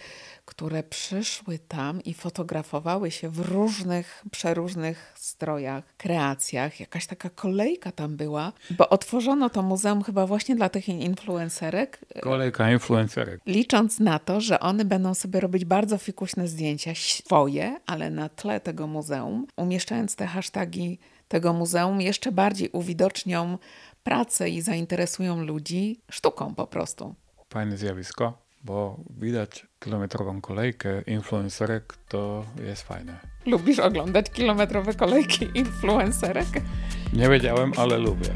[0.51, 6.79] które przyszły tam i fotografowały się w różnych, przeróżnych strojach, kreacjach.
[6.79, 11.99] Jakaś taka kolejka tam była, bo otworzono to muzeum chyba właśnie dla tych influencerek.
[12.21, 13.41] Kolejka influencerek.
[13.45, 18.59] Licząc na to, że one będą sobie robić bardzo fikuśne zdjęcia, swoje, ale na tle
[18.59, 23.57] tego muzeum, umieszczając te hasztagi tego muzeum, jeszcze bardziej uwidocznią
[24.03, 27.15] pracę i zainteresują ludzi sztuką po prostu.
[27.49, 33.19] Fajne zjawisko bo widać kilometrową kolejkę influencerek, to jest fajne.
[33.45, 36.47] Lubisz oglądać kilometrowe kolejki influencerek?
[37.13, 38.29] Nie wiedziałem, ale lubię.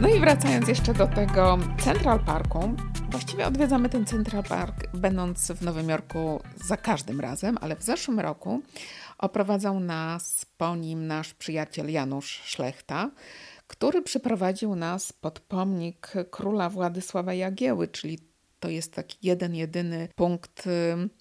[0.00, 2.74] No i wracając jeszcze do tego Central Parku,
[3.08, 8.20] właściwie odwiedzamy ten Central Park, będąc w Nowym Jorku za każdym razem, ale w zeszłym
[8.20, 8.62] roku
[9.18, 13.10] Oprowadzał nas po nim nasz przyjaciel Janusz Szlechta,
[13.66, 18.18] który przyprowadził nas pod pomnik króla Władysława Jagieły, czyli
[18.60, 20.68] to jest taki jeden, jedyny punkt,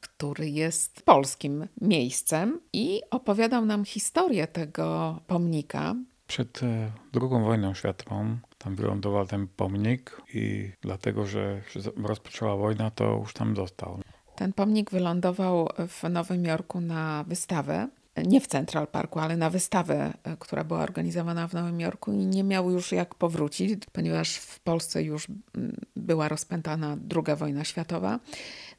[0.02, 5.96] który jest polskim miejscem i opowiadał nam historię tego pomnika.
[6.28, 11.62] Przed e, II wojną światową tam wylądował ten pomnik i dlatego, że
[12.04, 14.00] rozpoczęła wojna, to już tam został.
[14.36, 17.88] Ten pomnik wylądował w Nowym Jorku na wystawę.
[18.26, 22.26] Nie w Central Parku, ale na wystawę, e, która była organizowana w Nowym Jorku i
[22.26, 28.20] nie miał już jak powrócić, ponieważ w Polsce już mm, była rozpętana II wojna światowa.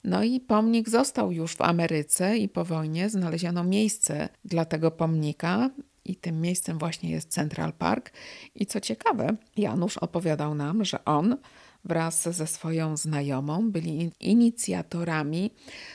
[0.04, 5.70] No i pomnik został już w Ameryce i po wojnie znaleziono miejsce dla tego pomnika
[6.08, 8.12] i tym miejscem właśnie jest Central Park.
[8.54, 11.36] I co ciekawe, Janusz opowiadał nam, że on
[11.84, 15.50] wraz ze swoją znajomą byli inicjatorami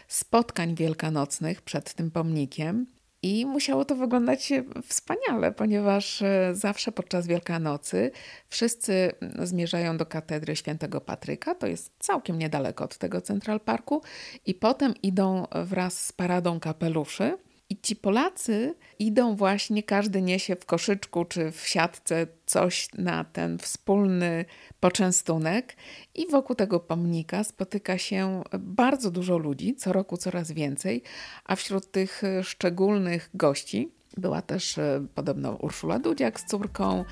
[0.07, 2.85] spotkań wielkanocnych przed tym pomnikiem.
[3.21, 4.53] I musiało to wyglądać
[4.87, 8.11] wspaniale, ponieważ e, zawsze podczas Wielkanocy
[8.49, 9.11] wszyscy
[9.43, 14.01] zmierzają do katedry świętego Patryka, to jest całkiem niedaleko od tego Central Parku,
[14.45, 17.37] i potem idą wraz z paradą kapeluszy
[17.73, 23.57] i ci Polacy idą właśnie, każdy niesie w koszyczku czy w siatce coś na ten
[23.57, 24.45] wspólny
[24.79, 25.75] poczęstunek,
[26.15, 31.03] i wokół tego pomnika spotyka się bardzo dużo ludzi, co roku coraz więcej,
[31.45, 37.05] a wśród tych szczególnych gości Była też e, podobno Urszula Dudziak z córką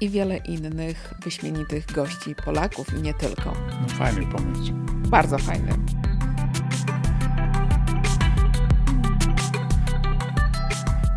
[0.00, 3.52] i wiele innych wyśmienitych gości Polaków i nie tylko.
[3.82, 4.72] No fajny pomysł.
[5.10, 5.72] Bardzo fajny.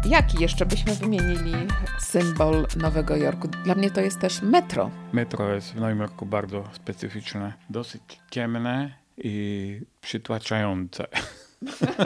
[0.10, 1.53] Jaki jeszcze byśmy wymienili
[1.99, 3.47] symbol Nowego Jorku?
[3.47, 4.91] Dla mnie to jest też metro.
[5.14, 7.53] Metro jest w Nowym Jorku bardzo specyficzne.
[7.70, 8.01] Dosyć
[8.32, 11.08] ciemne i przytłaczające.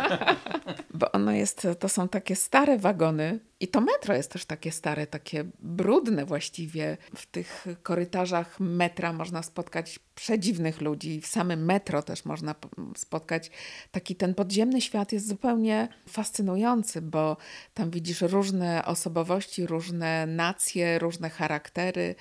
[0.93, 5.07] Bo ono jest, to są takie stare wagony i to metro jest też takie stare,
[5.07, 6.97] takie brudne właściwie.
[7.16, 11.22] W tych korytarzach metra można spotkać przedziwnych ludzi.
[11.22, 12.55] W samym metro też można
[12.95, 13.51] spotkać
[13.91, 17.38] taki ten podziemny świat jest zupełnie fascynujący, bo
[17.74, 22.16] tam widzisz różne osobowości, różne nacje, różne charaktery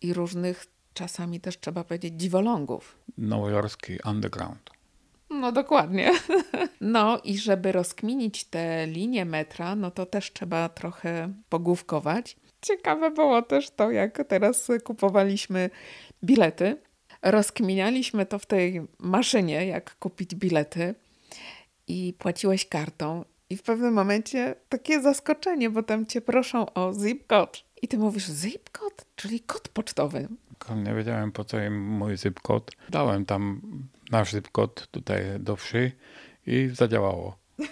[0.00, 2.98] i różnych czasami też trzeba powiedzieć dziwolągów.
[3.18, 4.77] Nowojorski underground.
[5.30, 6.12] No dokładnie.
[6.80, 12.36] No i żeby rozkminić te linie metra, no to też trzeba trochę pogłówkować.
[12.62, 15.70] Ciekawe było też to, jak teraz kupowaliśmy
[16.24, 16.76] bilety.
[17.22, 20.94] Rozkminialiśmy to w tej maszynie, jak kupić bilety
[21.88, 23.24] i płaciłeś kartą.
[23.50, 27.58] I w pewnym momencie takie zaskoczenie, bo tam cię proszą o zip code.
[27.82, 30.28] I ty mówisz zip code, czyli kod pocztowy.
[30.76, 32.72] Nie wiedziałem po co im mój zip code.
[32.88, 33.60] Dałem tam
[34.10, 35.92] nasz zip code tutaj do wsi
[36.46, 37.38] i zadziałało.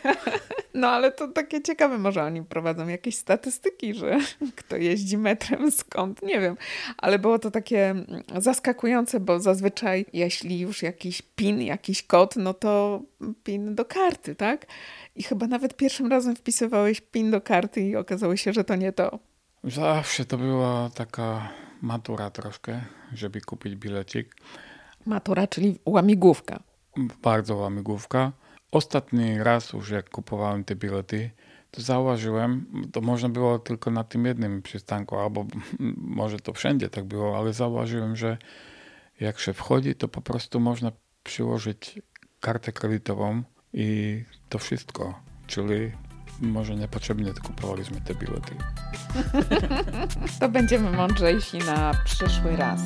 [0.77, 4.19] No ale to takie ciekawe, może oni prowadzą jakieś statystyki, że
[4.57, 6.57] kto jeździ metrem, skąd, nie wiem.
[6.99, 7.95] Ale było to takie
[8.37, 13.03] zaskakujące, bo zazwyczaj jeśli już jakiś PIN, jakiś kod, no to
[13.45, 14.67] PIN do karty, tak?
[15.15, 18.93] I chyba nawet pierwszym razem wpisywałeś PIN do karty i okazało się, że to nie
[18.93, 19.19] to.
[19.65, 21.49] Zawsze to była taka
[21.83, 22.81] matura troszkę,
[23.13, 24.37] żeby kupić bilecik.
[25.07, 26.63] Matura, czyli łamigłówka.
[27.23, 28.33] Bardzo łamigłówka.
[28.73, 31.31] Ostatni raz już jak kupowałem te bilety,
[31.71, 35.47] to zauważyłem, to można było tylko na tym jednym przystanku, albo
[36.21, 38.39] może to wszędzie tak było, ale zauważyłem, że
[39.21, 40.93] jak się wchodzi, to po prostu można
[41.25, 42.03] przyłożyć
[42.41, 43.43] kartę kredytową
[43.73, 45.21] i to wszystko.
[45.47, 45.93] Czyli
[46.41, 48.55] może niepotrzebnie kupowaliśmy te bilety.
[50.41, 52.81] to będziemy mądrzejsi na przyszły raz.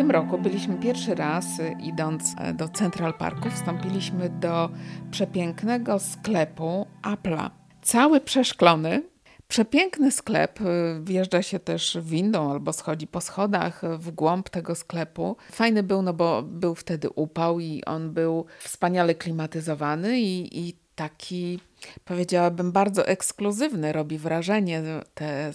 [0.00, 1.46] Tym roku byliśmy pierwszy raz,
[1.80, 4.70] idąc do Central Parku, wstąpiliśmy do
[5.10, 7.50] przepięknego sklepu Apple'a.
[7.82, 9.02] Cały przeszklony,
[9.48, 10.64] Przepiękny sklep, y,
[11.04, 15.36] wjeżdża się też windą albo schodzi po schodach w głąb tego sklepu.
[15.52, 21.60] Fajny był, no bo był wtedy upał i on był wspaniale klimatyzowany i, i taki,
[22.04, 23.92] powiedziałabym, bardzo ekskluzywny.
[23.92, 24.82] Robi wrażenie
[25.14, 25.50] te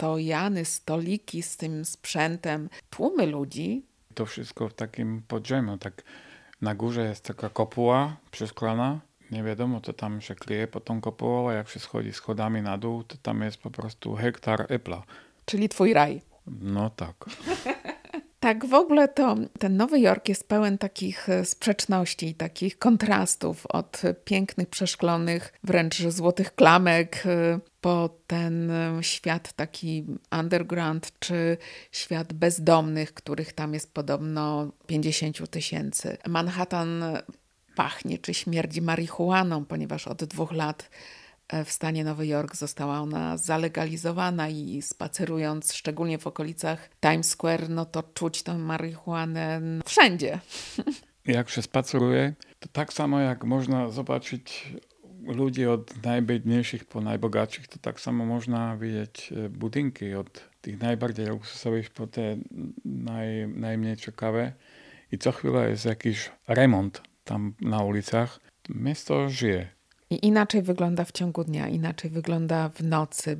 [0.00, 3.82] stojany, stoliki z tym sprzętem, tłumy ludzi.
[4.14, 6.02] To wszystko w takim podziemiu, tak
[6.60, 11.50] na górze jest taka kopuła przeszklana nie wiadomo, co tam się kryje pod tą kopułą,
[11.50, 15.02] a jak się schodzi schodami na dół, to tam jest po prostu hektar epla.
[15.44, 16.22] Czyli twój raj.
[16.46, 17.14] No tak.
[18.40, 24.02] Tak, w ogóle to ten Nowy Jork jest pełen takich e, sprzeczności, takich kontrastów od
[24.24, 30.04] pięknych, przeszklonych, wręcz złotych klamek e, po ten e, świat taki
[30.40, 31.56] underground, czy
[31.92, 36.16] świat bezdomnych, których tam jest podobno 50 tysięcy.
[36.28, 37.04] Manhattan
[37.74, 40.90] pachnie czy śmierdzi marihuaną, ponieważ od dwóch lat
[41.64, 47.84] w stanie Nowy Jork została ona zalegalizowana i spacerując, szczególnie w okolicach Times Square, no
[47.84, 50.40] to czuć tę marihuanę wszędzie.
[51.26, 54.72] Jak się spaceruje, to tak samo jak można zobaczyć
[55.26, 61.26] ludzi od najbiedniejszych po najbogatszych, to tak samo można widzieć e, budynki od tych najbardziej
[61.26, 62.36] luksusowych po te
[62.84, 64.52] naj, najmniej ciekawe.
[65.12, 68.40] I co chwilę jest jakiś remont tam na ulicach.
[68.68, 69.79] Miasto żyje.
[70.10, 73.36] I inaczej wygląda w ciągu dnia, inaczej wygląda w nocy.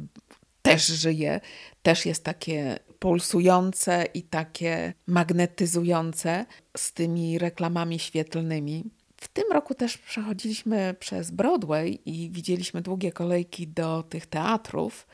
[0.62, 1.41] Też żyje,
[1.83, 6.47] też jest takie pulsujące i takie magnetyzujące
[6.77, 8.91] z tymi reklamami świetlnymi.
[9.16, 15.07] W tym roku też przechodziliśmy przez Broadway i widzieliśmy długie kolejki do tych teatrów.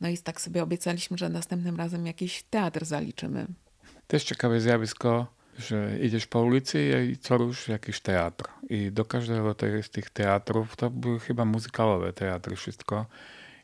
[0.00, 3.46] No i tak sobie obiecaliśmy, że następnym razem jakiś teatr zaliczymy.
[4.06, 8.44] Też ciekawe zjawisko że idziesz po ulicy i co rusz jakiś teatr.
[8.70, 13.06] I do każdego z tych teatrów, to były chyba muzykalowe teatry, wszystko.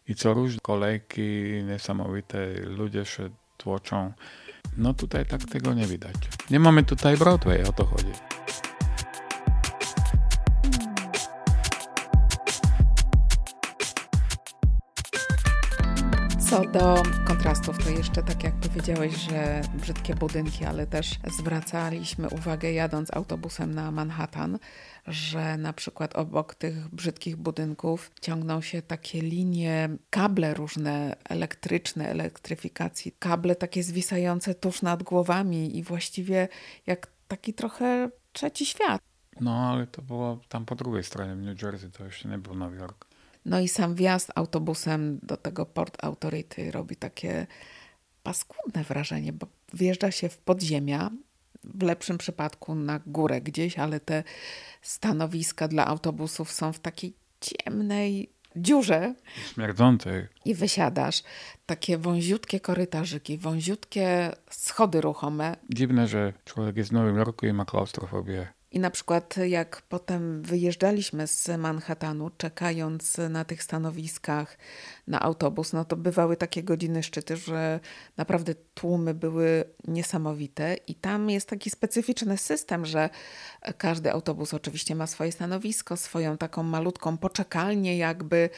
[0.08, 1.22] I co rusz kolejki
[1.66, 4.12] niesamowite, ludzie się tłoczą.
[4.76, 6.14] No tutaj tak tego nie widać.
[6.50, 8.33] Nie mamy tutaj Broadway, o to chodzi.
[16.54, 22.72] Co do kontrastów, to jeszcze tak jak powiedziałeś, że brzydkie budynki, ale też zwracaliśmy uwagę
[22.72, 24.58] jadąc autobusem na Manhattan,
[25.06, 33.12] że na przykład obok tych brzydkich budynków ciągną się takie linie, kable różne elektryczne, elektryfikacji,
[33.18, 36.48] kable takie zwisające tuż nad głowami i właściwie
[36.86, 39.02] jak taki trochę trzeci świat.
[39.40, 42.54] No, ale to było tam po drugiej stronie w New Jersey, to jeszcze nie był
[42.54, 43.13] Nowy Jork.
[43.44, 47.46] No i sam wjazd autobusem do tego Port Authority robi takie
[48.22, 51.10] paskudne wrażenie, bo wjeżdża się w podziemia,
[51.64, 54.22] w lepszym przypadku na górę gdzieś, ale te
[54.82, 59.14] stanowiska dla autobusów są w takiej ciemnej dziurze.
[59.54, 60.26] Śmierdzącej.
[60.44, 61.22] I wysiadasz.
[61.66, 65.56] Takie wąziutkie korytarzyki, wąziutkie schody ruchome.
[65.70, 68.48] Dziwne, że człowiek jest w Nowym Jorku i ma klaustrofobię.
[68.74, 74.58] I na przykład jak potem wyjeżdżaliśmy z Manhattanu, czekając na tych stanowiskach
[75.06, 77.80] na autobus, no to bywały takie godziny szczyty, że
[78.16, 83.10] naprawdę tłumy były niesamowite i tam jest taki specyficzny system, że
[83.78, 88.50] każdy autobus oczywiście ma swoje stanowisko, swoją taką malutką poczekalnię jakby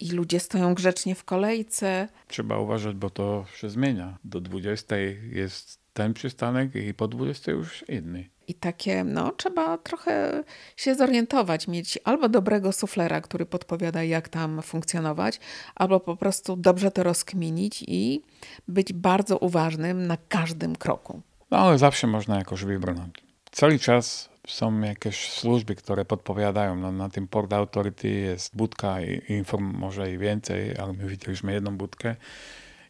[0.00, 2.08] i ludzie stoją grzecznie w kolejce.
[2.28, 4.18] Trzeba uważać, bo to się zmienia.
[4.24, 4.96] Do 20
[5.32, 8.37] jest ten przystanek i po 20 już inny.
[8.48, 10.44] I takie, no, trzeba trochę
[10.76, 15.40] się zorientować, mieć albo dobrego suflera, który podpowiada, jak tam funkcjonować,
[15.74, 18.22] albo po prostu dobrze to rozkminić i
[18.68, 21.20] być bardzo uważnym na każdym kroku.
[21.50, 23.14] No, ale zawsze można jakoś wybrnąć.
[23.50, 26.76] Cały czas są jakieś służby, które podpowiadają.
[26.76, 31.52] No, na tym Port Authority jest budka i inform może i więcej, ale my widzieliśmy
[31.52, 32.16] jedną budkę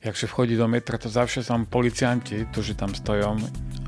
[0.05, 3.37] jak się wchodzi do metra, to zawsze są policjanci, którzy tam stoją,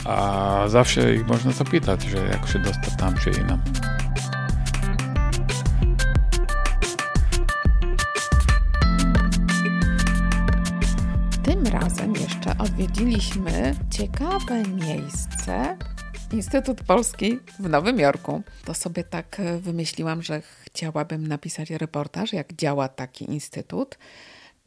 [0.05, 3.63] a zawsze ich można zapytać, że jak się dostać tam czy inam.
[11.43, 15.77] Tym razem jeszcze odwiedziliśmy ciekawe miejsce.
[16.33, 18.43] Instytut Polski w Nowym Jorku.
[18.65, 23.99] To sobie tak wymyśliłam, że chciałabym napisać reportaż, jak działa taki instytut.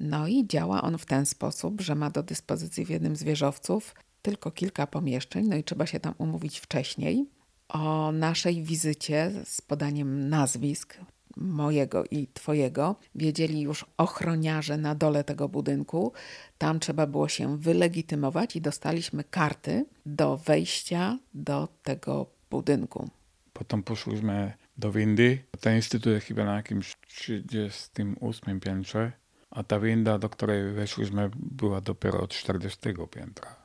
[0.04, 3.96] No i działa on w ten sposób, że ma do dyspozycji w jednym z wieżowców
[4.22, 7.26] tylko kilka pomieszczeń, no i trzeba się tam umówić wcześniej.
[7.70, 10.98] O naszej wizycie z podaniem nazwisk
[11.38, 16.14] mojego i twojego wiedzieli już ochroniarze na dole tego budynku.
[16.58, 23.10] Tam trzeba było się wylegitymować i dostaliśmy karty do wejścia do tego budynku.
[23.54, 25.44] Potem poszliśmy do windy.
[25.60, 29.12] Ten instytut jest chyba na jakimś 38 piętrze
[29.54, 32.80] a ta winda, do której weszliśmy, była dopiero od 40
[33.12, 33.64] piętra.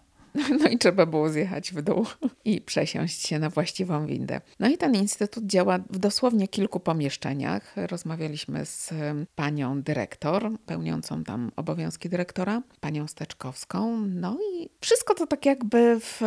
[0.61, 2.07] No i trzeba było zjechać w dół
[2.45, 4.41] i przesiąść się na właściwą windę.
[4.59, 7.74] No i ten instytut działa w dosłownie kilku pomieszczeniach.
[7.76, 8.93] Rozmawialiśmy z
[9.34, 14.01] panią dyrektor, pełniącą tam obowiązki dyrektora, panią Steczkowską.
[14.07, 16.20] No i wszystko to tak jakby w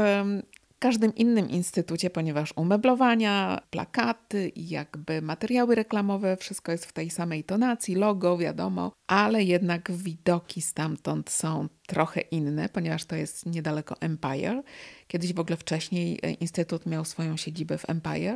[0.82, 7.96] każdym innym instytucie, ponieważ umeblowania, plakaty jakby materiały reklamowe, wszystko jest w tej samej tonacji,
[7.96, 14.64] logo, wiadomo, ale jednak widoki stamtąd są trochę inne, ponieważ to jest niedaleko Empire.
[15.12, 18.36] Kiedyś w ogóle wcześniej e, Instytut miał swoją siedzibę w Empire,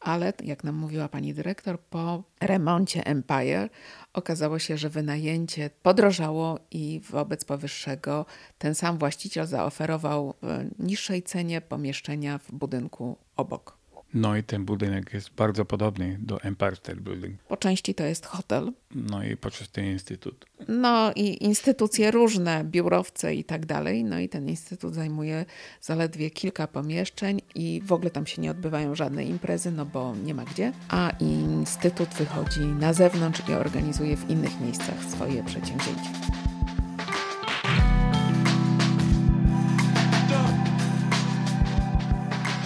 [0.00, 3.68] ale jak nam mówiła pani dyrektor, po remoncie Empire
[4.12, 8.26] okazało się, że wynajęcie podrożało i wobec powyższego
[8.58, 13.75] ten sam właściciel zaoferował w niższej cenie pomieszczenia w budynku obok.
[14.16, 17.42] No i ten budynek jest bardzo podobny do Empire State Building.
[17.42, 18.72] Po części to jest hotel.
[18.94, 20.46] No i po części instytut.
[20.68, 24.04] No i instytucje różne, biurowce i tak dalej.
[24.04, 25.44] No i ten instytut zajmuje
[25.80, 30.34] zaledwie kilka pomieszczeń i w ogóle tam się nie odbywają żadne imprezy, no bo nie
[30.34, 30.72] ma gdzie.
[30.88, 36.45] A instytut wychodzi na zewnątrz i organizuje w innych miejscach swoje przedsięwzięcia.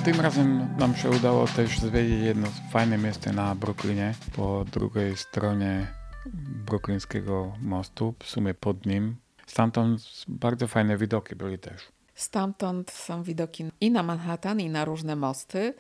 [0.04, 5.86] Tym razem nam się udało też zwiedzić jedno fajne miejsce na Brooklynie, po drugiej stronie
[6.66, 9.16] bruklińskiego mostu, w sumie pod nim.
[9.46, 11.82] Stamtąd bardzo fajne widoki byli też.
[12.14, 15.74] Stamtąd są widoki i na Manhattan, i na różne mosty.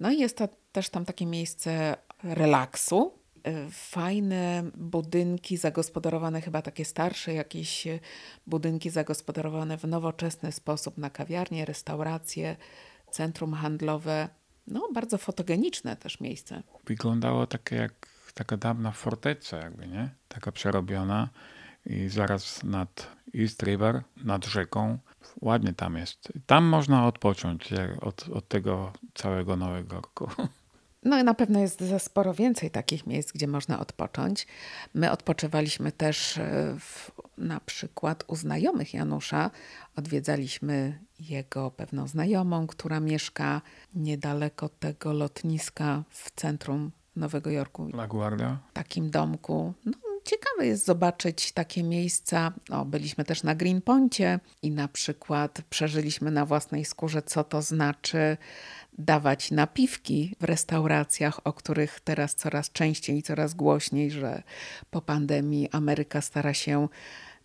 [0.00, 3.12] No i jest to też tam takie miejsce relaksu.
[3.70, 7.86] Fajne budynki zagospodarowane, chyba takie starsze, jakieś
[8.46, 12.56] budynki zagospodarowane w nowoczesny sposób na kawiarnie, restauracje,
[13.10, 14.28] centrum handlowe.
[14.66, 16.62] No, bardzo fotogeniczne też miejsce.
[16.84, 20.08] Wyglądało takie jak taka dawna forteca jakby, nie?
[20.28, 21.28] Taka przerobiona
[21.86, 24.98] i zaraz nad East River, nad rzeką.
[25.40, 26.32] Ładnie tam jest.
[26.46, 27.68] Tam można odpocząć
[28.00, 30.28] od, od tego całego Nowego Roku.
[31.02, 34.46] No i na pewno jest za sporo więcej takich miejsc, gdzie można odpocząć.
[34.94, 39.50] My odpoczywaliśmy też e, w, na przykład u znajomych Janusza.
[39.96, 43.62] Odwiedzaliśmy jego pewną znajomą, która mieszka
[43.94, 47.88] niedaleko tego lotniska w centrum Nowego Jorku.
[47.94, 48.58] LaGuardia.
[48.70, 49.72] W takim domku.
[49.84, 49.92] No,
[50.24, 52.52] ciekawe jest zobaczyć takie miejsca.
[52.86, 58.36] Byliśmy też na Greenponcie i na przykład przeżyliśmy na własnej skórze, co to znaczy
[58.98, 64.42] dawać napiwki w restauracjach, o których teraz coraz częściej i coraz głośniej, że
[64.90, 66.88] po pandemii Ameryka stara się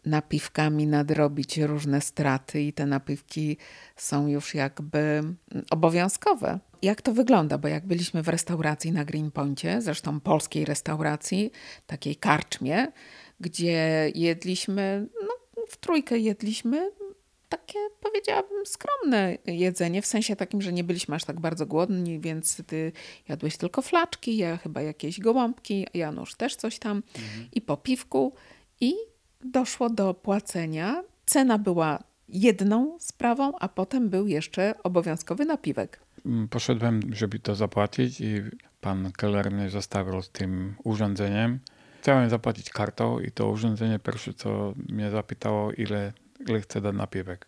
[0.05, 3.57] napiwkami nadrobić różne straty i te napiwki
[3.95, 5.23] są już jakby
[5.69, 6.59] obowiązkowe.
[6.81, 7.57] Jak to wygląda?
[7.57, 11.51] Bo jak byliśmy w restauracji na Greenpointie, zresztą polskiej restauracji,
[11.87, 12.87] takiej karczmie,
[13.39, 16.91] gdzie jedliśmy, no w trójkę jedliśmy
[17.49, 22.61] takie, powiedziałabym, skromne jedzenie, w sensie takim, że nie byliśmy aż tak bardzo głodni, więc
[22.67, 22.91] ty
[23.29, 27.47] jadłeś tylko flaczki, ja chyba jakieś gołąbki, Janusz też coś tam mhm.
[27.53, 28.33] i po piwku
[28.81, 28.93] i
[29.51, 31.03] doszło do płacenia.
[31.25, 35.99] Cena była jedną sprawą, a potem był jeszcze obowiązkowy napiwek.
[36.25, 38.41] Mm, poszedłem, żeby to zapłacić i
[38.81, 41.59] pan keller mnie zostawił z tym urządzeniem.
[42.01, 46.13] Chciałem zapłacić kartą i to urządzenie pierwsze, co mnie zapytało, ile,
[46.47, 47.47] ile chcę dać napiwek.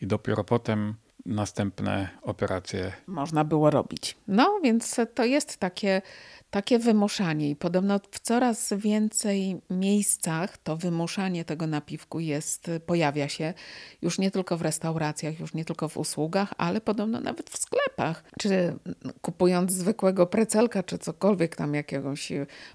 [0.00, 0.94] I dopiero potem
[1.26, 2.92] następne operacje.
[3.06, 4.16] Można było robić.
[4.28, 6.02] No, więc to jest takie
[6.50, 13.54] takie wymuszanie i podobno w coraz więcej miejscach to wymuszanie tego napiwku jest, pojawia się
[14.02, 18.24] już nie tylko w restauracjach, już nie tylko w usługach, ale podobno nawet w sklepach.
[18.38, 18.78] Czy
[19.22, 22.32] kupując zwykłego precelka, czy cokolwiek tam, jakiegoś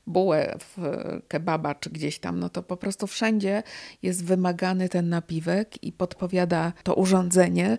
[0.07, 0.78] bułę w
[1.28, 3.63] kebaba, czy gdzieś tam, no to po prostu wszędzie
[4.01, 7.78] jest wymagany ten napiwek i podpowiada to urządzenie,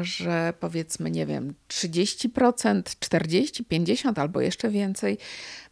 [0.00, 5.18] że powiedzmy, nie wiem, 30%, 40%, 50% albo jeszcze więcej.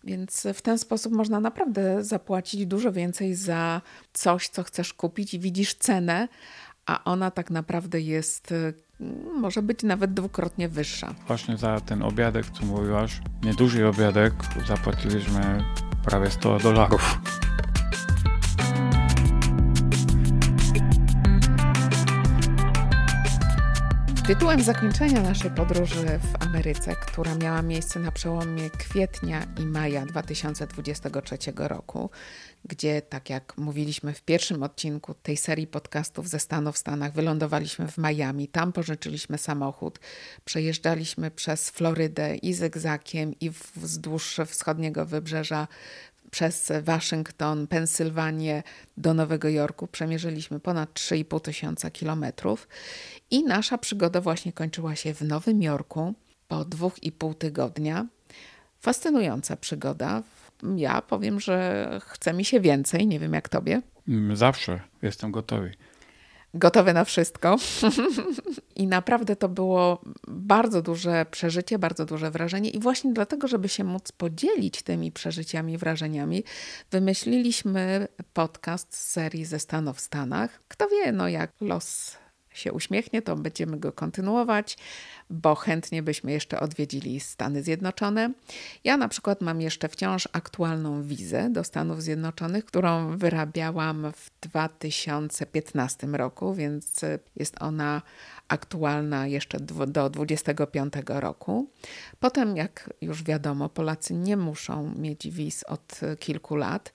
[0.05, 5.39] Więc w ten sposób można naprawdę zapłacić dużo więcej za coś, co chcesz kupić i
[5.39, 6.29] widzisz cenę,
[6.87, 8.55] a ona tak naprawdę jest,
[9.35, 11.15] może być nawet dwukrotnie wyższa.
[11.27, 14.33] Właśnie za ten obiadek, co mówiłaś, nieduży obiadek,
[14.69, 15.65] zapłaciliśmy
[16.05, 17.19] prawie 100 dolarów.
[24.31, 31.37] Tytułem zakończenia naszej podróży w Ameryce, która miała miejsce na przełomie kwietnia i maja 2023
[31.57, 32.11] roku,
[32.65, 37.89] gdzie, tak jak mówiliśmy w pierwszym odcinku tej serii podcastów ze Stanów w Stanach, wylądowaliśmy
[37.89, 40.01] w Miami, tam pożyczyliśmy samochód,
[40.45, 45.69] przejeżdżaliśmy przez Florydę i zygzakiem i wzdłuż wschodniego wybrzeża
[46.31, 48.63] przez Waszyngton, Pensylwanię
[48.97, 49.87] do Nowego Jorku.
[49.87, 52.69] Przemierzyliśmy ponad 3,5 tysiąca kilometrów
[53.31, 56.15] i nasza przygoda właśnie kończyła się w Nowym Jorku
[56.49, 58.07] po dwóch i pół tygodnia.
[58.81, 60.23] Fascynująca przygoda.
[60.77, 63.07] Ja powiem, że chce mi się więcej.
[63.07, 63.83] Nie wiem jak tobie.
[64.35, 65.75] Zawsze jestem gotowy
[66.55, 67.57] gotowe na wszystko.
[68.77, 72.71] I naprawdę to było bardzo duże przeżycie, bardzo duże wrażenie.
[72.71, 76.45] I właśnie dlatego, żeby się móc podzielić tymi przeżyciami, wrażeniami,
[76.91, 80.61] wymyśliliśmy podcast z serii ze Stanów w Stanach.
[80.69, 82.20] Kto wie, no jak los
[82.53, 84.79] się uśmiechnie, to będziemy go kontynuować,
[85.31, 88.33] bo chętnie byśmy jeszcze odwiedzili Stany Zjednoczone.
[88.85, 96.07] Ja na przykład mam jeszcze wciąż aktualną wizę do Stanów Zjednoczonych, którą wyrabiałam w 2015
[96.07, 97.01] roku, więc
[97.37, 98.03] jest ona
[98.49, 101.71] aktualna jeszcze do 2025 roku.
[102.21, 106.93] Potem, jak już wiadomo, Polacy nie muszą mieć wiz od kilku lat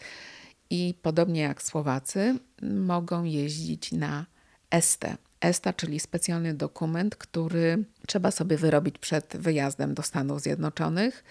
[0.70, 4.26] i podobnie jak Słowacy, mogą jeździć na
[4.72, 11.24] ESTE, ESTA, czyli specjalny dokument, który trzeba sobie wyrobić przed wyjazdem do Stanów Zjednoczonych.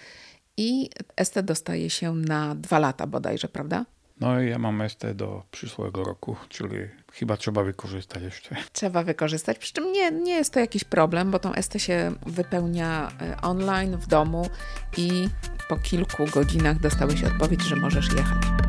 [0.57, 3.85] I ESTE dostaje się na dwa lata bodajże, prawda?
[4.21, 6.77] No i ja mam ESTE do przyszłego roku, czyli
[7.12, 8.57] chyba trzeba wykorzystać jeszcze.
[8.73, 13.12] Trzeba wykorzystać, przy czym nie, nie jest to jakiś problem, bo tą ESTE się wypełnia
[13.21, 14.49] e, online w domu
[14.97, 15.29] i
[15.69, 18.64] po kilku godzinach dostałeś odpowiedź, że możesz jechać.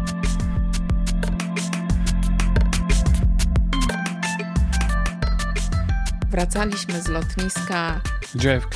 [6.30, 8.02] Wracaliśmy z lotniska
[8.36, 8.76] JFK.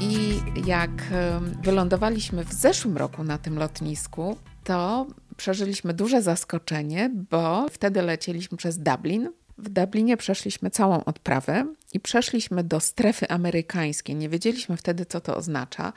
[0.00, 0.90] I jak
[1.62, 8.78] wylądowaliśmy w zeszłym roku na tym lotnisku, to przeżyliśmy duże zaskoczenie, bo wtedy lecieliśmy przez
[8.78, 9.30] Dublin.
[9.58, 14.16] W Dublinie przeszliśmy całą odprawę i przeszliśmy do strefy amerykańskiej.
[14.16, 15.92] Nie wiedzieliśmy wtedy, co to oznacza,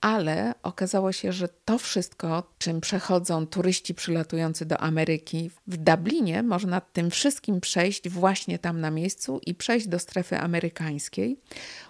[0.00, 6.80] ale okazało się, że to wszystko, czym przechodzą turyści przylatujący do Ameryki, w Dublinie można
[6.80, 11.40] tym wszystkim przejść właśnie tam na miejscu i przejść do strefy amerykańskiej,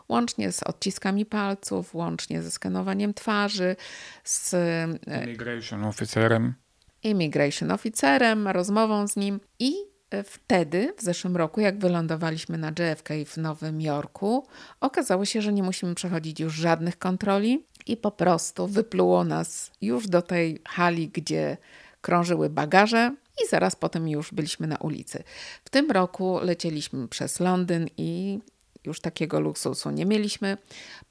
[0.08, 3.76] łącznie z odciskami palców, łącznie ze skanowaniem twarzy,
[4.24, 6.54] z e, immigration officerem.
[7.02, 9.90] Immigration officerem, rozmową z nim i
[10.24, 14.46] Wtedy, w zeszłym roku, jak wylądowaliśmy na JFK w Nowym Jorku,
[14.80, 20.08] okazało się, że nie musimy przechodzić już żadnych kontroli i po prostu wypluło nas już
[20.08, 21.56] do tej hali, gdzie
[22.00, 23.14] krążyły bagaże
[23.44, 25.22] i zaraz potem już byliśmy na ulicy.
[25.64, 28.38] W tym roku lecieliśmy przez Londyn i
[28.84, 30.56] już takiego luksusu nie mieliśmy.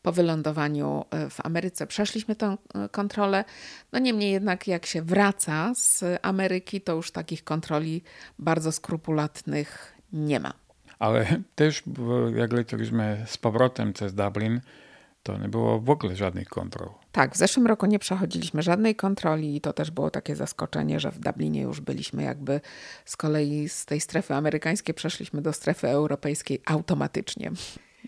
[0.01, 3.45] Po wylądowaniu e, w Ameryce przeszliśmy tę e, kontrolę.
[3.91, 8.03] No niemniej jednak, jak się wraca z Ameryki, to już takich kontroli
[8.39, 10.53] bardzo skrupulatnych nie ma.
[10.99, 11.83] Ale też,
[12.35, 14.61] jak leciliśmy z powrotem przez Dublin,
[15.23, 16.89] to nie było w ogóle żadnych kontrol.
[17.11, 21.11] Tak, w zeszłym roku nie przechodziliśmy żadnej kontroli i to też było takie zaskoczenie, że
[21.11, 22.61] w Dublinie już byliśmy jakby
[23.05, 27.51] z kolei z tej strefy amerykańskiej przeszliśmy do strefy europejskiej automatycznie.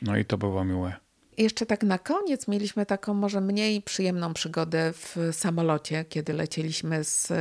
[0.01, 0.93] No i to było miłe.
[1.37, 7.33] Jeszcze tak na koniec mieliśmy taką może mniej przyjemną przygodę w samolocie, kiedy lecieliśmy z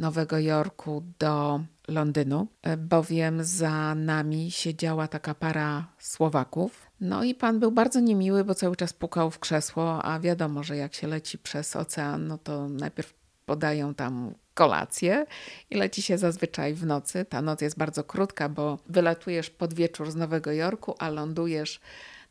[0.00, 2.46] Nowego Jorku do Londynu,
[2.78, 6.90] bowiem za nami siedziała taka para Słowaków.
[7.00, 10.76] No i pan był bardzo niemiły, bo cały czas pukał w krzesło, a wiadomo, że
[10.76, 13.14] jak się leci przez ocean, no to najpierw
[13.46, 15.26] podają tam kolację
[15.70, 17.24] i leci się zazwyczaj w nocy.
[17.24, 21.80] Ta noc jest bardzo krótka, bo wylatujesz pod wieczór z Nowego Jorku, a lądujesz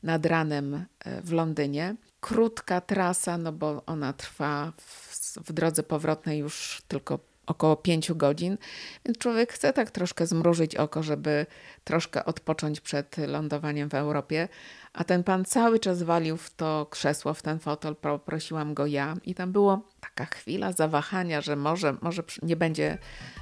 [0.03, 1.95] nad ranem e, w Londynie.
[2.19, 7.19] Krótka trasa, no bo ona trwa w, w drodze powrotnej już tylko
[7.49, 8.57] około 5 godzin,
[9.05, 11.45] więc człowiek chce tak troszkę zmrużyć oko, żeby
[11.83, 14.47] troszkę odpocząć przed lądowaniem w Europie.
[14.93, 17.95] A ten pan cały czas walił w to krzesło, w ten fotel,
[18.25, 22.97] prosiłam go ja i tam było taka chwila zawahania, że może, może nie będzie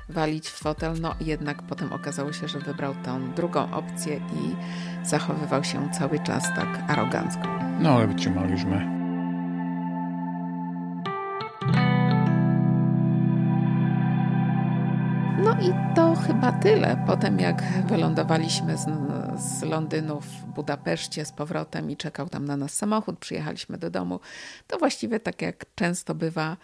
[0.10, 4.56] walić w fotel, no jednak potem okazało się, że wybrał tą drugą opcję i
[5.08, 7.48] zachowywał się cały czas tak arogancko.
[7.80, 8.97] No ale wytrzymaliśmy.
[15.38, 17.04] No i to chyba tyle.
[17.08, 18.86] Potem jak wylądowaliśmy z,
[19.40, 24.20] z Londynu w Budapeszcie z powrotem i czekał tam na nas samochód, przyjechaliśmy do domu,
[24.68, 26.58] to właściwie tak jak często bywa,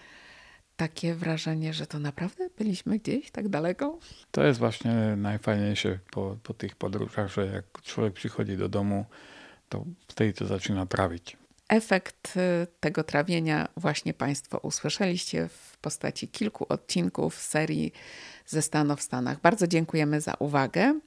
[0.75, 3.99] takie wrażenie, że to naprawdę byliśmy gdzieś tak daleko?
[4.31, 9.05] To jest właśnie najfajniejsze po, po tych podróżach, że jak człowiek przychodzi do domu,
[9.69, 11.37] to wtedy to zaczyna trawić.
[11.69, 17.93] Efekt y, tego trawienia właśnie Państwo usłyszeliście w postaci kilku odcinków serii
[18.45, 19.41] ze Stanów w Stanach.
[19.41, 20.99] Bardzo dziękujemy za uwagę.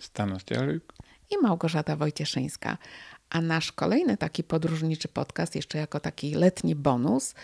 [0.00, 0.94] Stanos Dzieluk
[1.30, 2.78] i Małgorzata Wojcieszyńska.
[3.30, 7.34] A nasz kolejny taki podróżniczy podcast, jeszcze jako taki letni bonus,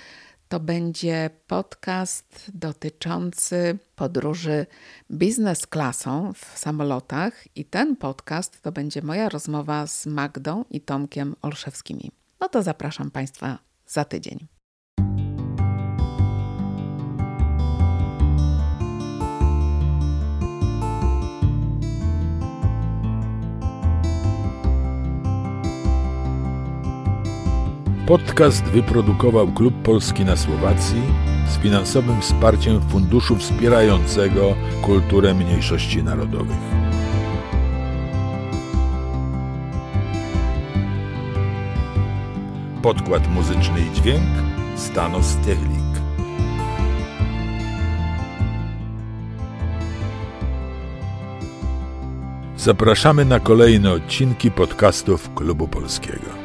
[0.48, 4.66] to będzie podcast dotyczący podróży
[5.10, 7.56] biznes klasą w samolotach.
[7.56, 12.10] I ten podcast to będzie moja rozmowa z Magdą i Tomkiem Olszewskimi.
[12.40, 14.51] No to zapraszam Państwa za tydzień.
[28.12, 31.02] Podcast wyprodukował Klub Polski na Słowacji
[31.48, 36.56] z finansowym wsparciem Funduszu Wspierającego Kulturę Mniejszości Narodowych.
[42.82, 44.30] Podkład muzyczny i dźwięk
[44.76, 46.02] Stanos Techlik.
[52.56, 56.41] Zapraszamy na kolejne odcinki podcastów Klubu Polskiego.